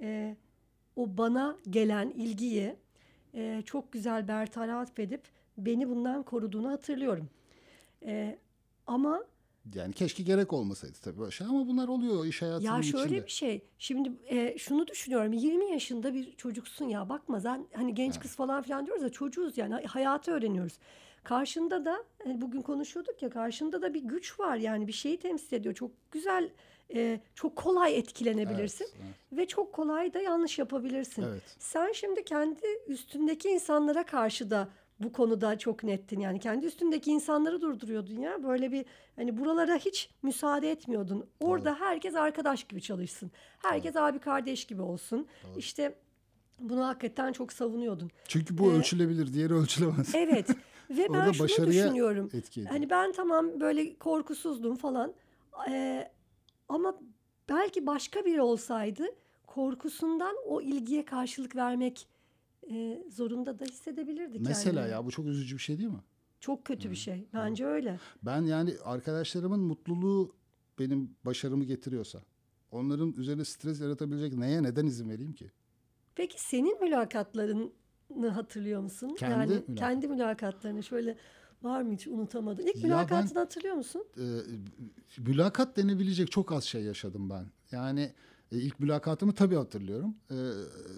e, 0.00 0.36
o 0.96 1.16
bana 1.18 1.56
gelen 1.70 2.10
ilgiyi 2.10 2.76
e, 3.34 3.62
çok 3.64 3.92
güzel 3.92 4.28
bertaraf 4.28 4.98
edip 4.98 5.22
beni 5.58 5.88
bundan 5.88 6.22
koruduğunu 6.22 6.70
hatırlıyorum. 6.70 7.28
E, 8.06 8.38
ama 8.86 9.24
Yani 9.74 9.92
keşke 9.92 10.22
gerek 10.22 10.52
olmasaydı 10.52 10.96
tabii 11.02 11.18
böyle 11.18 11.30
şey 11.30 11.46
ama 11.46 11.68
bunlar 11.68 11.88
oluyor 11.88 12.24
iş 12.26 12.42
hayatının 12.42 12.76
ya 12.76 12.82
şöyle 12.82 13.04
içinde. 13.06 13.26
bir 13.26 13.30
şey. 13.30 13.62
Şimdi 13.78 14.12
e, 14.26 14.58
şunu 14.58 14.86
düşünüyorum. 14.86 15.32
20 15.32 15.70
yaşında 15.70 16.14
bir 16.14 16.32
çocuksun 16.36 16.84
ya. 16.84 17.08
Bakma 17.08 17.40
sen 17.40 17.66
hani 17.74 17.94
genç 17.94 18.20
kız 18.20 18.36
falan 18.36 18.62
filan 18.62 18.86
diyoruz 18.86 19.02
ya 19.02 19.08
çocuğuz 19.08 19.58
yani 19.58 19.74
hay- 19.74 19.84
hayatı 19.84 20.30
öğreniyoruz. 20.30 20.78
Karşında 21.24 21.84
da 21.84 22.04
hani 22.24 22.40
bugün 22.40 22.62
konuşuyorduk 22.62 23.22
ya 23.22 23.30
karşında 23.30 23.82
da 23.82 23.94
bir 23.94 24.02
güç 24.02 24.40
var 24.40 24.56
yani 24.56 24.86
bir 24.86 24.92
şeyi 24.92 25.16
temsil 25.18 25.56
ediyor. 25.56 25.74
Çok 25.74 25.90
güzel 26.10 26.50
e, 26.94 27.20
çok 27.34 27.56
kolay 27.56 27.98
etkilenebilirsin 27.98 28.84
Evet, 28.84 29.02
evet. 29.04 29.38
ve 29.40 29.46
çok 29.46 29.72
kolay 29.72 30.14
da 30.14 30.20
yanlış 30.20 30.58
yapabilirsin. 30.58 31.22
Evet. 31.22 31.42
Sen 31.58 31.92
şimdi 31.92 32.24
kendi 32.24 32.60
üstündeki 32.86 33.48
insanlara 33.48 34.06
karşı 34.06 34.50
da 34.50 34.68
bu 35.00 35.12
konuda 35.12 35.58
çok 35.58 35.82
nettin. 35.84 36.20
Yani 36.20 36.40
kendi 36.40 36.66
üstündeki 36.66 37.10
insanları 37.10 37.60
durduruyordun 37.60 38.20
ya. 38.20 38.42
Böyle 38.42 38.72
bir 38.72 38.84
hani 39.16 39.38
buralara 39.38 39.76
hiç 39.76 40.10
müsaade 40.22 40.70
etmiyordun. 40.70 41.26
Orada 41.40 41.74
herkes 41.80 42.14
arkadaş 42.14 42.64
gibi 42.64 42.82
çalışsın. 42.82 43.30
Herkes 43.62 43.96
abi 43.96 44.18
kardeş 44.18 44.64
gibi 44.64 44.82
olsun. 44.82 45.26
İşte 45.56 45.94
bunu 46.60 46.86
hakikaten 46.86 47.32
çok 47.32 47.52
savunuyordun. 47.52 48.10
Çünkü 48.28 48.58
bu 48.58 48.72
Ee, 48.72 48.74
ölçülebilir, 48.74 49.32
diğeri 49.32 49.54
ölçülemez. 49.54 50.14
Evet. 50.14 50.48
Ve 50.90 51.06
ben 51.08 51.18
Orada 51.18 51.32
şunu 51.32 51.44
başarıya 51.44 51.84
düşünüyorum. 51.84 52.30
etki 52.32 52.60
ediyor. 52.60 52.72
Hani 52.72 52.90
ben 52.90 53.12
tamam 53.12 53.60
böyle 53.60 53.94
korkusuzdum 53.98 54.76
falan. 54.76 55.14
Ee, 55.70 56.08
ama 56.68 57.00
belki 57.48 57.86
başka 57.86 58.24
biri 58.24 58.42
olsaydı 58.42 59.06
korkusundan 59.46 60.36
o 60.46 60.60
ilgiye 60.60 61.04
karşılık 61.04 61.56
vermek 61.56 62.08
e, 62.70 63.02
zorunda 63.10 63.58
da 63.58 63.64
hissedebilirdi 63.64 64.38
Mesela 64.40 64.80
kendini. 64.80 64.92
ya 64.92 65.04
bu 65.06 65.10
çok 65.10 65.26
üzücü 65.26 65.54
bir 65.56 65.60
şey 65.62 65.78
değil 65.78 65.88
mi? 65.90 66.02
Çok 66.40 66.64
kötü 66.64 66.90
bir 66.90 66.96
şey. 66.96 67.28
Bence 67.34 67.66
öyle. 67.66 67.98
Ben 68.22 68.42
yani 68.42 68.74
arkadaşlarımın 68.84 69.60
mutluluğu 69.60 70.34
benim 70.78 71.16
başarımı 71.24 71.64
getiriyorsa 71.64 72.22
onların 72.70 73.12
üzerine 73.12 73.44
stres 73.44 73.80
yaratabilecek 73.80 74.32
neye 74.38 74.62
neden 74.62 74.86
izin 74.86 75.10
vereyim 75.10 75.32
ki? 75.32 75.50
Peki 76.14 76.40
senin 76.42 76.80
mülakatlarını 76.80 77.70
hatırlıyor 78.16 78.80
musun? 78.80 79.14
Kendi 79.18 79.34
yani 79.52 79.52
mülakat- 79.52 79.74
kendi 79.74 80.08
mülakatlarını 80.08 80.82
şöyle 80.82 81.16
var 81.62 81.82
mı 81.82 81.92
hiç 81.92 82.06
unutamadın? 82.06 82.62
İlk 82.66 82.76
Ya 82.76 82.82
mülakatını 82.82 83.34
ben- 83.34 83.40
hatırlıyor 83.40 83.74
musun? 83.74 84.04
Ee, 84.18 84.22
mülakat 85.18 85.76
denebilecek 85.76 86.30
çok 86.30 86.52
az 86.52 86.64
şey 86.64 86.82
yaşadım 86.82 87.30
ben. 87.30 87.46
Yani 87.72 88.12
e, 88.52 88.58
ilk 88.58 88.80
mülakatımı 88.80 89.32
tabii 89.34 89.54
hatırlıyorum. 89.56 90.14
Ee, 90.30 90.34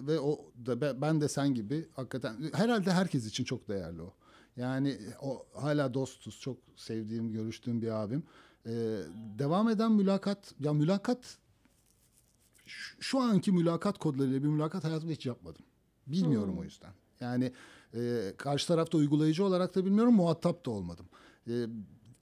ve 0.06 0.20
o 0.20 0.52
da 0.66 0.80
be- 0.80 1.00
ben 1.00 1.20
de 1.20 1.28
sen 1.28 1.54
gibi 1.54 1.88
hakikaten 1.96 2.36
herhalde 2.52 2.92
herkes 2.92 3.26
için 3.26 3.44
çok 3.44 3.68
değerli 3.68 4.02
o. 4.02 4.14
Yani 4.56 4.98
o 5.22 5.46
hala 5.54 5.94
dostuz. 5.94 6.40
Çok 6.40 6.56
sevdiğim, 6.76 7.32
görüştüğüm 7.32 7.82
bir 7.82 8.02
abim. 8.02 8.22
Ee, 8.66 8.70
devam 9.38 9.68
eden 9.68 9.92
mülakat 9.92 10.54
ya 10.60 10.72
mülakat 10.72 11.38
şu 13.00 13.20
anki 13.20 13.52
mülakat 13.52 13.98
kodlarıyla 13.98 14.42
bir 14.42 14.48
mülakat 14.48 14.84
hayatımda 14.84 15.12
hiç 15.12 15.26
yapmadım. 15.26 15.64
Bilmiyorum 16.12 16.56
o 16.58 16.64
yüzden. 16.64 16.90
Yani 17.20 17.52
e, 17.94 18.32
karşı 18.36 18.68
tarafta 18.68 18.98
uygulayıcı 18.98 19.44
olarak 19.44 19.74
da 19.74 19.84
bilmiyorum, 19.84 20.14
muhatap 20.14 20.66
da 20.66 20.70
olmadım. 20.70 21.06
E, 21.48 21.66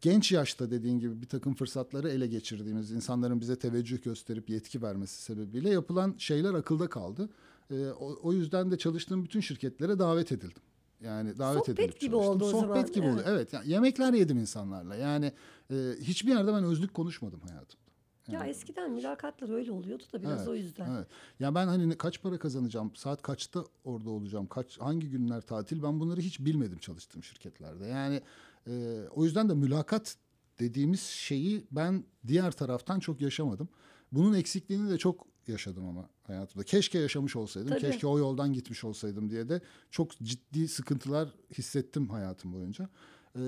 genç 0.00 0.32
yaşta 0.32 0.70
dediğin 0.70 0.98
gibi 0.98 1.22
bir 1.22 1.28
takım 1.28 1.54
fırsatları 1.54 2.10
ele 2.10 2.26
geçirdiğimiz, 2.26 2.90
insanların 2.90 3.40
bize 3.40 3.58
teveccüh 3.58 4.02
gösterip 4.02 4.50
yetki 4.50 4.82
vermesi 4.82 5.22
sebebiyle 5.22 5.70
yapılan 5.70 6.14
şeyler 6.18 6.54
akılda 6.54 6.88
kaldı. 6.88 7.28
E, 7.70 7.86
o, 7.88 8.18
o 8.22 8.32
yüzden 8.32 8.70
de 8.70 8.78
çalıştığım 8.78 9.24
bütün 9.24 9.40
şirketlere 9.40 9.98
davet 9.98 10.32
edildim. 10.32 10.62
Yani 11.00 11.38
davet 11.38 11.58
Sohbet 11.58 11.78
edilip 11.78 12.00
gibi 12.00 12.10
çalıştım. 12.10 12.34
oldu 12.34 12.44
o 12.44 12.50
Sohbet 12.50 12.68
zaman, 12.68 12.92
gibi 12.92 13.06
evet. 13.06 13.14
oldu. 13.14 13.22
Evet. 13.26 13.52
Yani 13.52 13.70
yemekler 13.70 14.12
yedim 14.12 14.38
insanlarla. 14.38 14.96
Yani 14.96 15.32
e, 15.70 15.74
hiçbir 16.00 16.30
yerde 16.30 16.52
ben 16.52 16.64
özlük 16.64 16.94
konuşmadım 16.94 17.40
hayatımda. 17.40 17.87
Ya 18.28 18.46
eskiden 18.46 18.90
mülakatlar 18.90 19.48
öyle 19.54 19.72
oluyordu 19.72 20.04
da 20.12 20.22
biraz 20.22 20.38
Evet, 20.38 20.48
o 20.48 20.54
yüzden. 20.54 20.90
Evet. 20.90 21.06
Ya 21.40 21.54
ben 21.54 21.66
hani 21.66 21.98
kaç 21.98 22.22
para 22.22 22.38
kazanacağım, 22.38 22.96
saat 22.96 23.22
kaçta 23.22 23.64
orada 23.84 24.10
olacağım, 24.10 24.46
kaç 24.46 24.78
hangi 24.78 25.10
günler 25.10 25.40
tatil 25.40 25.82
ben 25.82 26.00
bunları 26.00 26.20
hiç 26.20 26.40
bilmedim 26.40 26.78
çalıştığım 26.78 27.24
şirketlerde. 27.24 27.86
Yani 27.86 28.22
e, 28.66 29.02
o 29.10 29.24
yüzden 29.24 29.48
de 29.48 29.54
mülakat 29.54 30.16
dediğimiz 30.58 31.00
şeyi 31.02 31.66
ben 31.70 32.04
diğer 32.26 32.52
taraftan 32.52 33.00
çok 33.00 33.20
yaşamadım. 33.20 33.68
Bunun 34.12 34.34
eksikliğini 34.34 34.90
de 34.90 34.98
çok 34.98 35.26
yaşadım 35.46 35.86
ama 35.86 36.08
hayatımda. 36.22 36.64
Keşke 36.64 36.98
yaşamış 36.98 37.36
olsaydım, 37.36 37.68
Tabii. 37.68 37.80
keşke 37.80 38.06
o 38.06 38.18
yoldan 38.18 38.52
gitmiş 38.52 38.84
olsaydım 38.84 39.30
diye 39.30 39.48
de 39.48 39.60
çok 39.90 40.18
ciddi 40.18 40.68
sıkıntılar 40.68 41.28
hissettim 41.58 42.08
hayatım 42.08 42.52
boyunca. 42.52 42.88
E, 43.36 43.42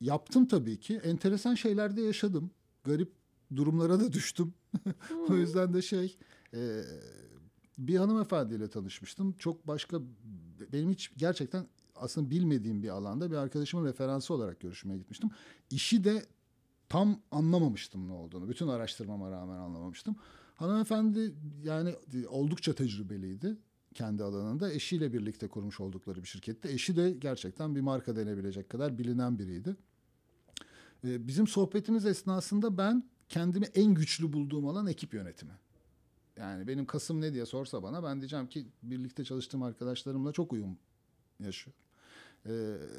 yaptım 0.00 0.46
tabii 0.46 0.80
ki. 0.80 1.00
Enteresan 1.04 1.54
şeyler 1.54 1.96
de 1.96 2.02
yaşadım. 2.02 2.50
Garip 2.84 3.12
durumlara 3.56 4.00
da 4.00 4.12
düştüm. 4.12 4.54
o 5.28 5.34
yüzden 5.34 5.74
de 5.74 5.82
şey 5.82 6.16
e, 6.54 6.82
bir 7.78 7.96
hanımefendiyle 7.96 8.68
tanışmıştım. 8.68 9.32
Çok 9.32 9.66
başka 9.66 10.00
benim 10.72 10.90
hiç 10.90 11.10
gerçekten 11.16 11.66
aslında 11.96 12.30
bilmediğim 12.30 12.82
bir 12.82 12.88
alanda 12.88 13.30
bir 13.30 13.36
arkadaşımın 13.36 13.86
referansı 13.86 14.34
olarak 14.34 14.60
görüşmeye 14.60 14.98
gitmiştim. 14.98 15.30
İşi 15.70 16.04
de 16.04 16.26
tam 16.88 17.20
anlamamıştım 17.30 18.08
ne 18.08 18.12
olduğunu. 18.12 18.48
Bütün 18.48 18.68
araştırmama 18.68 19.30
rağmen 19.30 19.58
anlamamıştım. 19.58 20.16
Hanımefendi 20.54 21.34
yani 21.64 21.94
oldukça 22.28 22.74
tecrübeliydi 22.74 23.56
kendi 23.94 24.22
alanında. 24.22 24.72
Eşiyle 24.72 25.12
birlikte 25.12 25.48
kurmuş 25.48 25.80
oldukları 25.80 26.22
bir 26.22 26.28
şirkette. 26.28 26.72
Eşi 26.72 26.96
de 26.96 27.10
gerçekten 27.12 27.74
bir 27.74 27.80
marka 27.80 28.16
denebilecek 28.16 28.70
kadar 28.70 28.98
bilinen 28.98 29.38
biriydi. 29.38 29.76
Ee, 31.04 31.26
Bizim 31.28 31.46
sohbetimiz 31.46 32.06
esnasında 32.06 32.78
ben 32.78 33.04
kendimi 33.28 33.66
en 33.66 33.94
güçlü 33.94 34.32
bulduğum 34.32 34.68
alan 34.68 34.86
ekip 34.86 35.14
yönetimi. 35.14 35.52
Yani 36.36 36.66
benim 36.66 36.86
kasım 36.86 37.20
ne 37.20 37.34
diye 37.34 37.46
sorsa 37.46 37.82
bana 37.82 38.02
ben 38.02 38.20
diyeceğim 38.20 38.46
ki 38.46 38.66
birlikte 38.82 39.24
çalıştığım 39.24 39.62
arkadaşlarımla 39.62 40.32
çok 40.32 40.52
uyum 40.52 40.78
yaşıyorum. 41.40 41.82
Ee, 42.46 42.50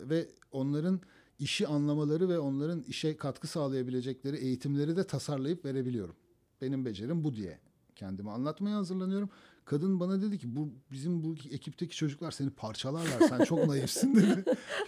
ve 0.09 0.27
onların 0.51 1.01
işi 1.39 1.67
anlamaları 1.67 2.29
ve 2.29 2.39
onların 2.39 2.81
işe 2.81 3.17
katkı 3.17 3.47
sağlayabilecekleri 3.47 4.37
eğitimleri 4.37 4.95
de 4.95 5.03
tasarlayıp 5.03 5.65
verebiliyorum. 5.65 6.15
Benim 6.61 6.85
becerim 6.85 7.23
bu 7.23 7.35
diye 7.35 7.59
kendimi 7.95 8.31
anlatmaya 8.31 8.77
hazırlanıyorum. 8.77 9.29
Kadın 9.65 9.99
bana 9.99 10.21
dedi 10.21 10.39
ki 10.39 10.56
bu 10.56 10.69
bizim 10.91 11.23
bu 11.23 11.36
ekipteki 11.52 11.95
çocuklar 11.95 12.32
seni 12.32 12.49
parçalarlar. 12.49 13.28
Sen 13.30 13.43
çok 13.43 13.67
naifsin 13.67 14.15
dedi. 14.15 14.43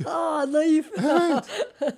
Aa 0.06 0.52
naif. 0.52 0.92
Evet. 0.98 1.46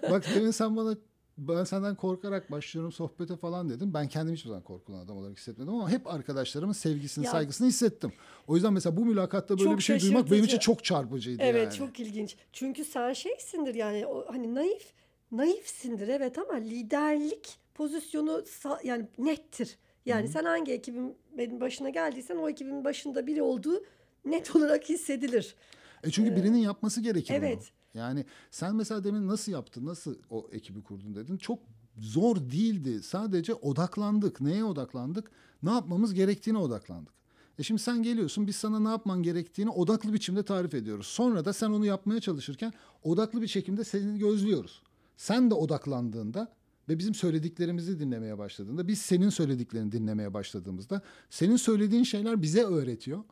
Bak 0.12 0.26
demin 0.36 0.52
sen 0.52 0.78
bana 0.78 0.96
ben 1.38 1.64
senden 1.64 1.96
korkarak 1.96 2.52
başlıyorum 2.52 2.92
sohbete 2.92 3.36
falan 3.38 3.70
dedim. 3.70 3.94
Ben 3.94 4.08
kendimi 4.08 4.36
hiçbir 4.36 4.48
zaman 4.50 4.64
korkulan 4.64 5.00
adam 5.00 5.18
olarak 5.18 5.38
hissetmedim 5.38 5.74
ama 5.74 5.90
hep 5.90 6.08
arkadaşlarımın 6.08 6.74
sevgisini, 6.74 7.26
Ya- 7.26 7.32
saygısını 7.32 7.68
hissettim. 7.68 8.14
O 8.48 8.56
yüzden 8.56 8.74
mesela 8.74 8.98
bu 8.98 9.06
mülakatta 9.06 9.58
böyle 9.58 9.70
Çok 9.70 9.78
bir 9.78 9.84
şey 9.84 10.02
duymak 10.02 10.32
benim 10.32 10.44
için 10.44 10.60
çok 10.60 10.84
çarpıcıydı 10.84 11.42
Evet 11.44 11.64
yani. 11.64 11.74
çok 11.74 12.00
ilginç. 12.00 12.36
Çünkü 12.54 12.86
sen 12.86 13.14
şeysindir 13.14 13.76
yani 13.76 14.06
o 14.06 14.26
hani 14.34 14.56
naif 14.56 14.94
naifsindir 15.32 16.08
evet 16.08 16.38
ama 16.38 16.54
liderlik 16.54 17.58
pozisyonu 17.76 18.44
yani 18.84 19.08
nettir. 19.18 19.78
Yani 20.08 20.28
sen 20.28 20.44
hangi 20.44 20.72
ekibin 20.72 21.16
benim 21.38 21.62
başına 21.62 21.90
geldiysen 21.90 22.36
o 22.36 22.50
ekibin 22.50 22.84
başında 22.84 23.28
biri 23.28 23.42
olduğu 23.42 23.84
net 24.26 24.56
olarak 24.56 24.90
hissedilir. 24.90 25.56
E 26.04 26.12
çünkü 26.12 26.36
birinin 26.36 26.58
yapması 26.58 27.02
gerekir 27.02 27.34
evet. 27.34 27.58
bunu. 27.58 28.02
Yani 28.02 28.26
sen 28.52 28.76
mesela 28.76 29.04
demin 29.04 29.28
nasıl 29.28 29.52
yaptın, 29.52 29.86
nasıl 29.86 30.16
o 30.30 30.50
ekibi 30.52 30.84
kurdun 30.84 31.16
dedin. 31.16 31.38
Çok 31.38 31.60
zor 31.98 32.36
değildi. 32.36 33.04
Sadece 33.04 33.54
odaklandık. 33.54 34.42
Neye 34.42 34.64
odaklandık? 34.64 35.32
Ne 35.64 35.72
yapmamız 35.72 36.14
gerektiğine 36.14 36.60
odaklandık. 36.60 37.14
E 37.60 37.64
şimdi 37.64 37.82
sen 37.82 38.04
geliyorsun 38.04 38.48
biz 38.48 38.56
sana 38.56 38.80
ne 38.80 38.90
yapman 38.90 39.24
gerektiğini 39.24 39.70
odaklı 39.70 40.14
biçimde 40.14 40.44
tarif 40.44 40.74
ediyoruz. 40.74 41.08
Sonra 41.08 41.46
da 41.46 41.54
sen 41.54 41.70
onu 41.70 41.86
yapmaya 41.86 42.20
çalışırken 42.22 42.74
odaklı 43.04 43.42
bir 43.42 43.48
şekilde 43.48 43.84
seni 43.84 44.20
gözlüyoruz. 44.20 44.82
Sen 45.18 45.50
de 45.50 45.54
odaklandığında 45.54 46.54
ve 46.90 47.00
bizim 47.00 47.16
söylediklerimizi 47.16 48.00
dinlemeye 48.00 48.38
başladığında, 48.38 48.88
biz 48.88 49.02
senin 49.02 49.30
söylediklerini 49.30 49.92
dinlemeye 49.92 50.34
başladığımızda 50.34 51.02
senin 51.30 51.56
söylediğin 51.56 52.04
şeyler 52.04 52.42
bize 52.42 52.64
öğretiyor. 52.64 53.24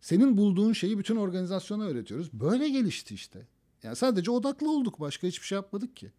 Senin 0.00 0.36
bulduğun 0.36 0.72
şeyi 0.72 0.98
bütün 0.98 1.16
organizasyona 1.16 1.84
öğretiyoruz. 1.84 2.32
Böyle 2.32 2.68
gelişti 2.68 3.14
işte. 3.14 3.46
Yani 3.82 3.96
sadece 3.96 4.30
odaklı 4.30 4.70
olduk. 4.70 5.00
Başka 5.00 5.26
hiçbir 5.26 5.46
şey 5.46 5.56
yapmadık 5.56 5.96
ki. 5.96 6.12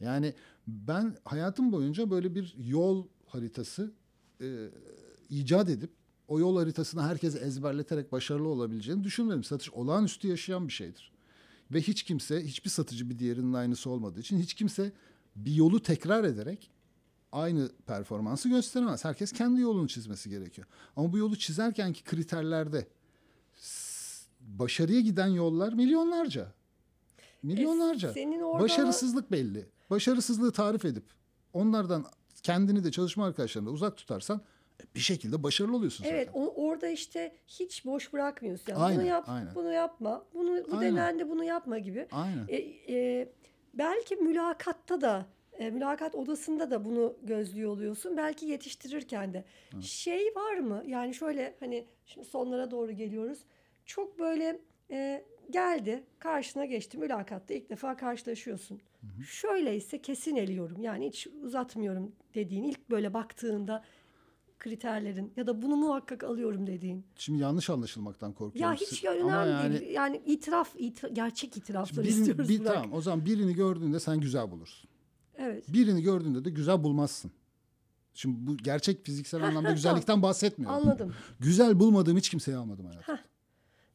Yani 0.00 0.34
ben 0.66 1.16
hayatım 1.24 1.72
boyunca 1.72 2.10
böyle 2.10 2.34
bir 2.34 2.54
yol 2.58 3.06
haritası 3.26 3.92
e, 4.40 4.68
icat 5.30 5.68
edip 5.68 5.90
o 6.28 6.40
yol 6.40 6.56
haritasını 6.56 7.02
herkes 7.02 7.36
ezberleterek 7.36 8.12
başarılı 8.12 8.48
olabileceğini 8.48 9.04
düşünmedim. 9.04 9.44
Satış 9.44 9.70
olağanüstü 9.70 10.28
yaşayan 10.28 10.68
bir 10.68 10.72
şeydir. 10.72 11.12
Ve 11.72 11.80
hiç 11.80 12.02
kimse, 12.02 12.46
hiçbir 12.46 12.70
satıcı 12.70 13.10
bir 13.10 13.18
diğerinin 13.18 13.52
aynısı 13.52 13.90
olmadığı 13.90 14.20
için 14.20 14.38
hiç 14.38 14.54
kimse 14.54 14.92
bir 15.36 15.52
yolu 15.54 15.82
tekrar 15.82 16.24
ederek 16.24 16.70
aynı 17.32 17.68
performansı 17.86 18.48
gösteremez. 18.48 19.04
Herkes 19.04 19.32
kendi 19.32 19.60
yolunu 19.60 19.88
çizmesi 19.88 20.30
gerekiyor. 20.30 20.66
Ama 20.96 21.12
bu 21.12 21.18
yolu 21.18 21.36
çizerkenki 21.38 22.04
kriterlerde 22.04 22.86
s- 23.54 24.26
başarıya 24.40 25.00
giden 25.00 25.26
yollar 25.26 25.72
milyonlarca. 25.72 26.52
Milyonlarca. 27.42 28.10
E, 28.10 28.12
senin 28.12 28.40
orada- 28.40 28.62
Başarısızlık 28.64 29.30
belli. 29.32 29.66
Başarısızlığı 29.90 30.52
tarif 30.52 30.84
edip 30.84 31.04
onlardan 31.52 32.04
kendini 32.42 32.84
de 32.84 32.90
çalışma 32.90 33.26
arkadaşlarını 33.26 33.68
da 33.68 33.72
uzak 33.72 33.96
tutarsan 33.96 34.40
e, 34.82 34.84
bir 34.94 35.00
şekilde 35.00 35.42
başarılı 35.42 35.76
oluyorsun 35.76 36.04
zaten. 36.04 36.16
Evet 36.16 36.28
orada 36.56 36.88
işte 36.88 37.36
hiç 37.46 37.84
boş 37.84 38.12
bırakmıyorsun. 38.12 38.72
Yani 38.72 38.82
Aynen, 38.82 39.00
bunu 39.00 39.06
yap, 39.08 39.24
aynen. 39.28 39.54
bunu 39.54 39.72
yapma, 39.72 40.24
bunu 40.34 40.50
bu 40.70 40.76
Aynen. 40.76 40.92
denendi 40.96 41.28
bunu 41.30 41.44
yapma 41.44 41.78
gibi. 41.78 42.08
Aynen. 42.12 42.44
E, 42.48 42.56
e, 42.56 43.28
belki 43.78 44.16
mülakatta 44.16 45.00
da 45.00 45.26
e, 45.58 45.70
mülakat 45.70 46.14
odasında 46.14 46.70
da 46.70 46.84
bunu 46.84 47.16
gözlüyor 47.22 47.70
oluyorsun. 47.70 48.16
Belki 48.16 48.46
yetiştirirken 48.46 49.34
de. 49.34 49.44
Şey 49.80 50.32
var 50.36 50.58
mı? 50.58 50.82
Yani 50.86 51.14
şöyle 51.14 51.54
hani 51.60 51.86
şimdi 52.06 52.26
sonlara 52.26 52.70
doğru 52.70 52.92
geliyoruz. 52.92 53.38
Çok 53.86 54.18
böyle 54.18 54.60
e, 54.90 55.24
geldi 55.50 56.04
karşına 56.18 56.64
geçti 56.64 56.98
mülakatta 56.98 57.54
ilk 57.54 57.70
defa 57.70 57.96
karşılaşıyorsun. 57.96 58.80
Şöyleyse 59.26 60.02
kesin 60.02 60.36
eliyorum. 60.36 60.82
Yani 60.82 61.06
hiç 61.08 61.26
uzatmıyorum 61.26 62.12
dediğin 62.34 62.64
ilk 62.64 62.90
böyle 62.90 63.14
baktığında 63.14 63.84
kriterlerin 64.58 65.32
ya 65.36 65.46
da 65.46 65.62
bunu 65.62 65.76
muhakkak 65.76 66.24
alıyorum 66.24 66.66
dediğin. 66.66 67.04
Şimdi 67.16 67.42
yanlış 67.42 67.70
anlaşılmaktan 67.70 68.32
korkuyorum. 68.32 68.72
Ya 68.72 68.76
hiç 68.76 69.04
Ama 69.04 69.14
önemli 69.44 69.50
yani 69.50 69.80
değil. 69.80 69.92
Yani 69.94 70.22
itiraf, 70.26 70.74
itir- 70.78 71.08
gerçek 71.14 71.56
itiraflar 71.56 72.04
birini- 72.04 72.18
istiyoruz. 72.18 72.48
bir, 72.48 72.64
tamam 72.64 72.92
o 72.92 73.00
zaman 73.02 73.24
birini 73.26 73.54
gördüğünde 73.54 74.00
sen 74.00 74.20
güzel 74.20 74.50
bulursun. 74.50 74.90
Evet. 75.36 75.72
Birini 75.72 76.02
gördüğünde 76.02 76.44
de 76.44 76.50
güzel 76.50 76.84
bulmazsın. 76.84 77.30
Şimdi 78.14 78.46
bu 78.46 78.56
gerçek 78.56 79.04
fiziksel 79.06 79.42
anlamda 79.46 79.72
güzellikten 79.72 80.22
bahsetmiyorum. 80.22 80.76
Anladım. 80.76 81.14
Güzel 81.40 81.80
bulmadığım 81.80 82.16
hiç 82.16 82.28
kimseyi 82.28 82.56
almadım 82.56 82.86
hayatım. 82.86 83.18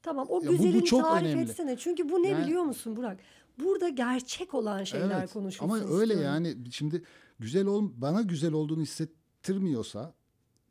Tamam 0.02 0.28
o 0.30 0.42
Ya 0.42 0.48
bu- 0.50 0.54
bu 0.54 0.58
güzelini 0.58 0.86
çok 0.86 1.02
tarif 1.04 1.28
önemli. 1.28 1.50
etsene. 1.50 1.78
Çünkü 1.78 2.10
bu 2.10 2.24
ne 2.24 2.28
Yani- 2.28 2.46
biliyor 2.46 2.64
musun 2.64 2.96
Burak? 2.96 3.20
Burada 3.60 3.90
gerçek 3.90 4.54
olan 4.54 4.84
şeyler 4.84 5.20
Evet. 5.20 5.34
konuşulsun 5.34 5.66
Ama 5.66 5.76
öyle 5.96 6.14
istiyorum. 6.14 6.24
yani 6.46 6.58
şimdi 6.72 7.04
güzel 7.40 7.66
ol 7.66 7.92
bana 7.98 8.22
güzel 8.22 8.54
olduğunu 8.54 8.82
hissettirmiyorsa 8.82 10.14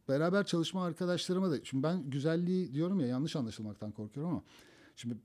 beraber 0.08 0.46
çalışma 0.46 0.84
arkadaşlarıma 0.84 1.50
da 1.50 1.64
şimdi 1.64 1.82
ben 1.82 2.10
güzelliği 2.10 2.74
diyorum 2.74 3.00
ya 3.00 3.06
yanlış 3.06 3.36
anlaşılmaktan 3.36 3.92
korkuyorum 3.92 4.32
ama 4.32 4.42
şimdi 4.96 5.16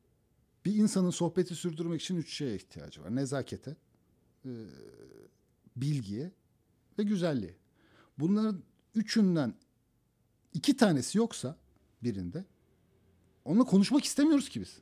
bir 0.65 0.75
insanın 0.75 1.09
sohbeti 1.09 1.55
sürdürmek 1.55 2.01
için 2.01 2.15
üç 2.15 2.33
şeye 2.33 2.55
ihtiyacı 2.55 3.03
var. 3.03 3.15
Nezakete, 3.15 3.75
e, 4.45 4.51
bilgiye 5.75 6.31
ve 6.99 7.03
güzelliğe. 7.03 7.55
Bunların 8.19 8.63
üçünden 8.95 9.53
iki 10.53 10.77
tanesi 10.77 11.17
yoksa 11.17 11.57
birinde 12.03 12.45
onunla 13.45 13.63
konuşmak 13.63 14.05
istemiyoruz 14.05 14.49
ki 14.49 14.61
biz. 14.61 14.77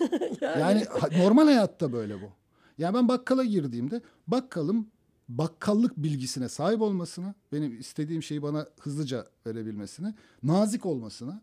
yani 0.40 0.86
normal 1.12 1.44
hayatta 1.44 1.92
böyle 1.92 2.22
bu. 2.22 2.32
Yani 2.78 2.94
ben 2.94 3.08
bakkala 3.08 3.44
girdiğimde 3.44 4.00
bakkalım 4.26 4.90
bakkallık 5.28 5.96
bilgisine 5.96 6.48
sahip 6.48 6.80
olmasına, 6.80 7.34
benim 7.52 7.80
istediğim 7.80 8.22
şeyi 8.22 8.42
bana 8.42 8.66
hızlıca 8.80 9.26
verebilmesine, 9.46 10.14
nazik 10.42 10.86
olmasına 10.86 11.42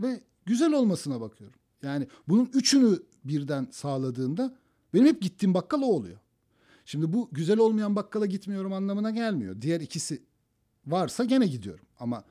ve 0.00 0.20
güzel 0.46 0.72
olmasına 0.72 1.20
bakıyorum. 1.20 1.58
Yani 1.82 2.08
bunun 2.28 2.50
üçünü 2.54 3.02
birden 3.24 3.68
sağladığında 3.70 4.56
benim 4.94 5.06
hep 5.06 5.22
gittiğim 5.22 5.54
bakkal 5.54 5.82
o 5.82 5.86
oluyor. 5.86 6.18
Şimdi 6.84 7.12
bu 7.12 7.28
güzel 7.32 7.58
olmayan 7.58 7.96
bakkala 7.96 8.26
gitmiyorum 8.26 8.72
anlamına 8.72 9.10
gelmiyor. 9.10 9.60
Diğer 9.60 9.80
ikisi 9.80 10.22
varsa 10.86 11.24
gene 11.24 11.46
gidiyorum. 11.46 11.86
Ama 12.00 12.24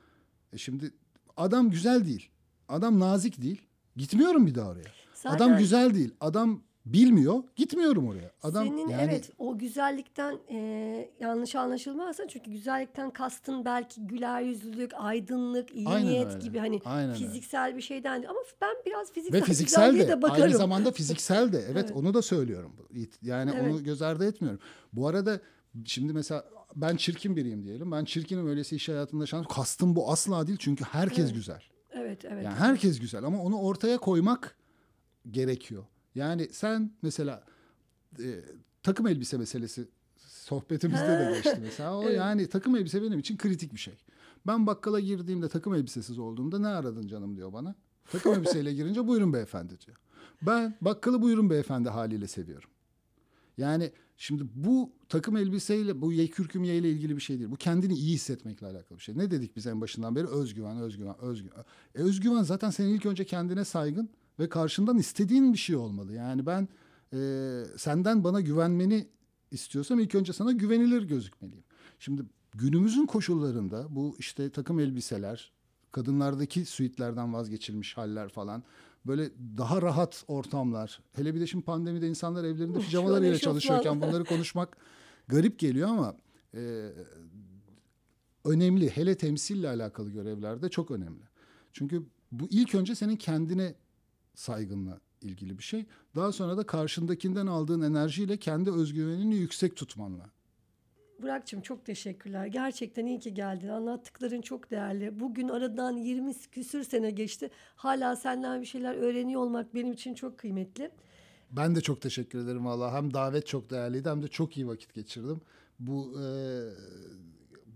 e 0.52 0.58
şimdi 0.58 0.92
adam 1.36 1.70
güzel 1.70 2.06
değil. 2.06 2.30
Adam 2.68 3.00
nazik 3.00 3.42
değil. 3.42 3.62
Gitmiyorum 3.96 4.46
bir 4.46 4.54
daha 4.54 4.68
oraya. 4.68 4.88
Zaten 5.14 5.36
Adam 5.36 5.58
güzel 5.58 5.94
değil. 5.94 6.14
Adam 6.20 6.62
bilmiyor. 6.92 7.42
Gitmiyorum 7.56 8.08
oraya. 8.08 8.30
Adam 8.42 8.66
Senin 8.66 8.88
yani 8.88 9.02
evet 9.02 9.30
o 9.38 9.58
güzellikten 9.58 10.38
e, 10.50 11.10
yanlış 11.20 11.54
anlaşılmazsa 11.54 12.28
çünkü 12.28 12.50
güzellikten 12.50 13.10
kastın 13.10 13.64
belki 13.64 14.06
güler 14.06 14.40
yüzlülük, 14.42 14.90
aydınlık, 14.94 15.74
iyi 15.74 15.88
Aynen 15.88 16.08
niyet 16.08 16.26
öyle. 16.26 16.38
gibi 16.38 16.58
hani 16.58 16.80
Aynen 16.84 17.08
öyle. 17.10 17.18
fiziksel 17.18 17.76
bir 17.76 17.80
şeyden 17.82 18.22
ama 18.22 18.38
ben 18.60 18.74
biraz 18.86 19.12
fiziksel, 19.12 19.40
ve 19.40 19.44
fiziksel 19.44 19.90
güzelliğe 19.90 20.08
de, 20.08 20.22
bakarım. 20.22 20.42
aynı 20.42 20.56
zamanda 20.56 20.92
fiziksel 20.92 21.52
de. 21.52 21.58
Evet, 21.70 21.76
Evet. 21.86 21.92
onu 21.96 22.14
da 22.14 22.22
söylüyorum. 22.22 22.72
Yani 23.22 23.52
Evet. 23.56 23.72
onu 23.72 23.82
göz 23.84 24.02
ardı 24.02 24.26
etmiyorum. 24.28 24.60
Bu 24.92 25.06
arada 25.08 25.40
şimdi 25.84 26.12
mesela 26.12 26.44
ben 26.76 26.96
çirkin 26.96 27.36
biriyim 27.36 27.64
diyelim. 27.64 27.92
Ben 27.92 28.04
çirkinim 28.04 28.48
öyleyse 28.48 28.76
iş 28.76 28.88
hayatında 28.88 29.26
şans. 29.26 29.46
Kastım 29.46 29.96
bu 29.96 30.10
asla 30.12 30.46
değil 30.46 30.58
çünkü 30.60 30.84
herkes 30.84 31.24
Evet. 31.24 31.34
güzel. 31.34 31.62
Evet 31.92 32.24
evet. 32.24 32.44
Yani 32.44 32.56
herkes 32.56 33.00
güzel 33.00 33.24
ama 33.24 33.42
onu 33.42 33.60
ortaya 33.60 33.98
koymak 33.98 34.56
gerekiyor. 35.30 35.84
Yani 36.14 36.48
sen 36.52 36.92
mesela 37.02 37.44
e, 38.18 38.40
takım 38.82 39.06
elbise 39.06 39.38
meselesi 39.38 39.88
sohbetimizde 40.16 41.08
de 41.08 41.32
geçti 41.34 41.58
mesela. 41.62 41.96
O 41.98 42.02
Evet. 42.08 42.16
yani 42.16 42.48
takım 42.48 42.76
elbise 42.76 43.02
benim 43.02 43.18
için 43.18 43.36
kritik 43.36 43.72
bir 43.74 43.78
şey. 43.78 43.94
Ben 44.46 44.66
bakkala 44.66 45.00
girdiğimde 45.00 45.48
takım 45.48 45.74
elbisesiz 45.74 46.18
olduğumda 46.18 46.58
ne 46.58 46.66
aradın 46.66 47.06
canım 47.06 47.36
diyor 47.36 47.52
bana. 47.52 47.74
Takım 48.12 48.34
elbiseyle 48.34 48.74
girince 48.74 49.06
buyurun 49.06 49.32
beyefendi 49.32 49.80
diyor. 49.80 49.96
Ben 50.42 50.76
bakkalı 50.80 51.22
buyurun 51.22 51.50
beyefendi 51.50 51.88
haliyle 51.88 52.26
seviyorum. 52.26 52.70
Yani 53.58 53.92
şimdi 54.16 54.44
bu 54.54 54.92
takım 55.08 55.36
elbiseyle 55.36 56.00
bu 56.00 56.12
yekürküm 56.12 56.64
ile 56.64 56.90
ilgili 56.90 57.16
bir 57.16 57.20
şey 57.20 57.38
değil. 57.38 57.50
Bu 57.50 57.56
kendini 57.56 57.94
iyi 57.94 58.14
hissetmekle 58.14 58.66
alakalı 58.66 58.98
bir 58.98 59.02
şey. 59.02 59.18
Ne 59.18 59.30
dedik 59.30 59.56
biz 59.56 59.66
en 59.66 59.80
başından 59.80 60.16
beri? 60.16 60.26
Özgüven, 60.26 60.80
özgüven, 60.80 61.18
özgüven. 61.20 61.64
E, 61.94 61.98
özgüven 61.98 62.42
zaten 62.42 62.70
senin 62.70 62.94
ilk 62.94 63.06
önce 63.06 63.24
kendine 63.24 63.64
saygın 63.64 64.10
ve 64.38 64.48
karşından 64.48 64.98
istediğin 64.98 65.52
bir 65.52 65.58
şey 65.58 65.76
olmalı. 65.76 66.12
Yani 66.12 66.46
ben 66.46 66.68
e, 67.12 67.18
senden 67.76 68.24
bana 68.24 68.40
güvenmeni 68.40 69.08
istiyorsam 69.50 70.00
ilk 70.00 70.14
önce 70.14 70.32
sana 70.32 70.52
güvenilir 70.52 71.02
gözükmeliyim. 71.02 71.64
Şimdi 71.98 72.22
günümüzün 72.54 73.06
koşullarında 73.06 73.86
bu 73.90 74.16
işte 74.18 74.50
takım 74.50 74.80
elbiseler, 74.80 75.52
kadınlardaki 75.92 76.64
suitlerden 76.64 77.34
vazgeçilmiş 77.34 77.96
haller 77.96 78.28
falan 78.28 78.62
böyle 79.06 79.30
daha 79.58 79.82
rahat 79.82 80.24
ortamlar. 80.28 81.00
Hele 81.12 81.34
bir 81.34 81.40
de 81.40 81.46
şimdi 81.46 81.64
pandemide 81.64 82.08
insanlar 82.08 82.44
evlerinde 82.44 82.78
pijamalarıyla 82.78 83.38
çalışıyorken 83.38 84.00
bunları 84.00 84.24
konuşmak 84.24 84.76
garip 85.28 85.58
geliyor 85.58 85.88
ama 85.88 86.16
e, 86.54 86.92
önemli. 88.44 88.90
Hele 88.90 89.16
temsille 89.16 89.68
alakalı 89.68 90.10
görevlerde 90.10 90.68
çok 90.68 90.90
önemli. 90.90 91.22
Çünkü 91.72 92.02
bu 92.32 92.48
ilk 92.50 92.74
önce 92.74 92.94
senin 92.94 93.16
kendine 93.16 93.74
saygınla 94.38 95.00
ilgili 95.22 95.58
bir 95.58 95.62
şey. 95.62 95.86
Daha 96.16 96.32
sonra 96.32 96.56
da 96.56 96.66
karşındakinden 96.66 97.46
aldığın 97.46 97.80
enerjiyle 97.80 98.36
kendi 98.36 98.70
özgüvenini 98.70 99.34
yüksek 99.34 99.76
tutmanla. 99.76 100.30
Burak'cığım 101.22 101.60
çok 101.60 101.84
teşekkürler. 101.84 102.46
Gerçekten 102.46 103.06
iyi 103.06 103.20
ki 103.20 103.34
geldin. 103.34 103.68
Anlattıkların 103.68 104.40
çok 104.40 104.70
değerli. 104.70 105.20
Bugün 105.20 105.48
aradan 105.48 105.96
20 105.96 106.34
küsür 106.34 106.84
sene 106.84 107.10
geçti. 107.10 107.50
Hala 107.76 108.16
senden 108.16 108.60
bir 108.60 108.66
şeyler 108.66 108.94
öğreniyor 108.94 109.40
olmak 109.40 109.74
benim 109.74 109.92
için 109.92 110.14
çok 110.14 110.38
kıymetli. 110.38 110.90
Ben 111.50 111.76
de 111.76 111.80
çok 111.80 112.00
teşekkür 112.02 112.38
ederim 112.38 112.66
valla. 112.66 112.94
Hem 112.94 113.14
davet 113.14 113.46
çok 113.46 113.70
değerliydi 113.70 114.08
hem 114.08 114.22
de 114.22 114.28
çok 114.28 114.56
iyi 114.56 114.68
vakit 114.68 114.94
geçirdim. 114.94 115.40
Bu 115.78 116.20
e, 116.20 116.26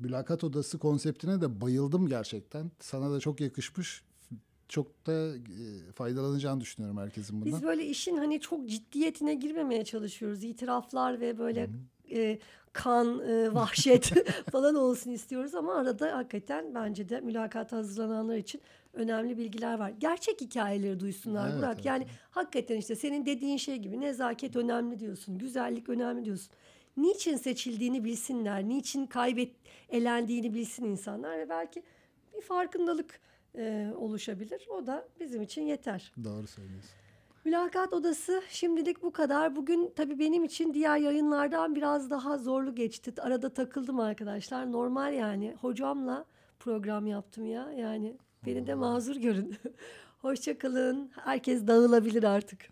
mülakat 0.00 0.44
odası 0.44 0.78
konseptine 0.78 1.40
de 1.40 1.60
bayıldım 1.60 2.08
gerçekten. 2.08 2.70
Sana 2.80 3.12
da 3.12 3.20
çok 3.20 3.40
yakışmış. 3.40 4.02
Çok 4.68 5.06
da 5.06 5.36
e, 5.36 5.92
faydalanacağını 5.92 6.60
düşünüyorum 6.60 6.98
herkesin 6.98 7.40
bundan. 7.40 7.54
Biz 7.54 7.62
böyle 7.62 7.86
işin 7.86 8.16
hani 8.16 8.40
çok 8.40 8.68
ciddiyetine 8.68 9.34
girmemeye 9.34 9.84
çalışıyoruz. 9.84 10.44
İtiraflar 10.44 11.20
ve 11.20 11.38
böyle 11.38 11.70
e, 12.10 12.38
kan, 12.72 13.20
e, 13.28 13.54
vahşet 13.54 14.12
falan 14.52 14.74
olsun 14.74 15.10
istiyoruz 15.10 15.54
ama 15.54 15.74
arada 15.74 16.16
hakikaten 16.16 16.74
bence 16.74 17.08
de 17.08 17.20
mülakata 17.20 17.76
hazırlananlar 17.76 18.36
için 18.36 18.60
önemli 18.92 19.38
bilgiler 19.38 19.78
var. 19.78 19.92
Gerçek 19.98 20.40
hikayeleri 20.40 21.00
duysunlar 21.00 21.48
Evet, 21.48 21.58
Burak. 21.58 21.74
evet, 21.74 21.84
yani 21.84 22.06
hakikaten 22.30 22.76
işte 22.76 22.96
senin 22.96 23.26
dediğin 23.26 23.56
şey 23.56 23.76
gibi 23.76 24.00
nezaket 24.00 24.56
önemli 24.56 25.00
diyorsun, 25.00 25.38
güzellik 25.38 25.88
önemli 25.88 26.24
diyorsun. 26.24 26.50
Niçin 26.96 27.36
seçildiğini 27.36 28.04
bilsinler, 28.04 28.68
niçin 28.68 29.06
kaybet 29.06 29.52
elendiğini 29.88 30.54
bilsin 30.54 30.84
insanlar 30.84 31.38
ve 31.38 31.48
belki 31.48 31.82
bir 32.36 32.40
farkındalık 32.40 33.20
e, 33.58 33.92
oluşabilir. 33.96 34.66
O 34.68 34.86
da 34.86 35.08
bizim 35.20 35.42
için 35.42 35.62
yeter. 35.62 36.12
Doğru 36.24 36.46
söylüyorsun. 36.46 36.90
Mülakat 37.44 37.92
odası 37.92 38.42
şimdilik 38.48 39.02
bu 39.02 39.12
kadar. 39.12 39.56
Bugün 39.56 39.92
tabii 39.96 40.18
benim 40.18 40.44
için 40.44 40.74
diğer 40.74 40.96
yayınlardan 40.96 41.74
biraz 41.74 42.10
daha 42.10 42.38
zorlu 42.38 42.74
geçti. 42.74 43.12
Arada 43.18 43.48
takıldım 43.54 44.00
arkadaşlar. 44.00 44.72
Normal 44.72 45.14
yani. 45.14 45.56
Hocamla 45.60 46.24
program 46.60 47.06
yaptım 47.06 47.46
ya. 47.46 47.72
Yani 47.72 48.16
beni 48.46 48.66
de 48.66 48.74
mazur 48.74 49.16
görün. 49.16 49.56
Hoşçakalın. 50.22 51.10
Herkes 51.24 51.66
dağılabilir 51.66 52.22
artık. 52.22 52.71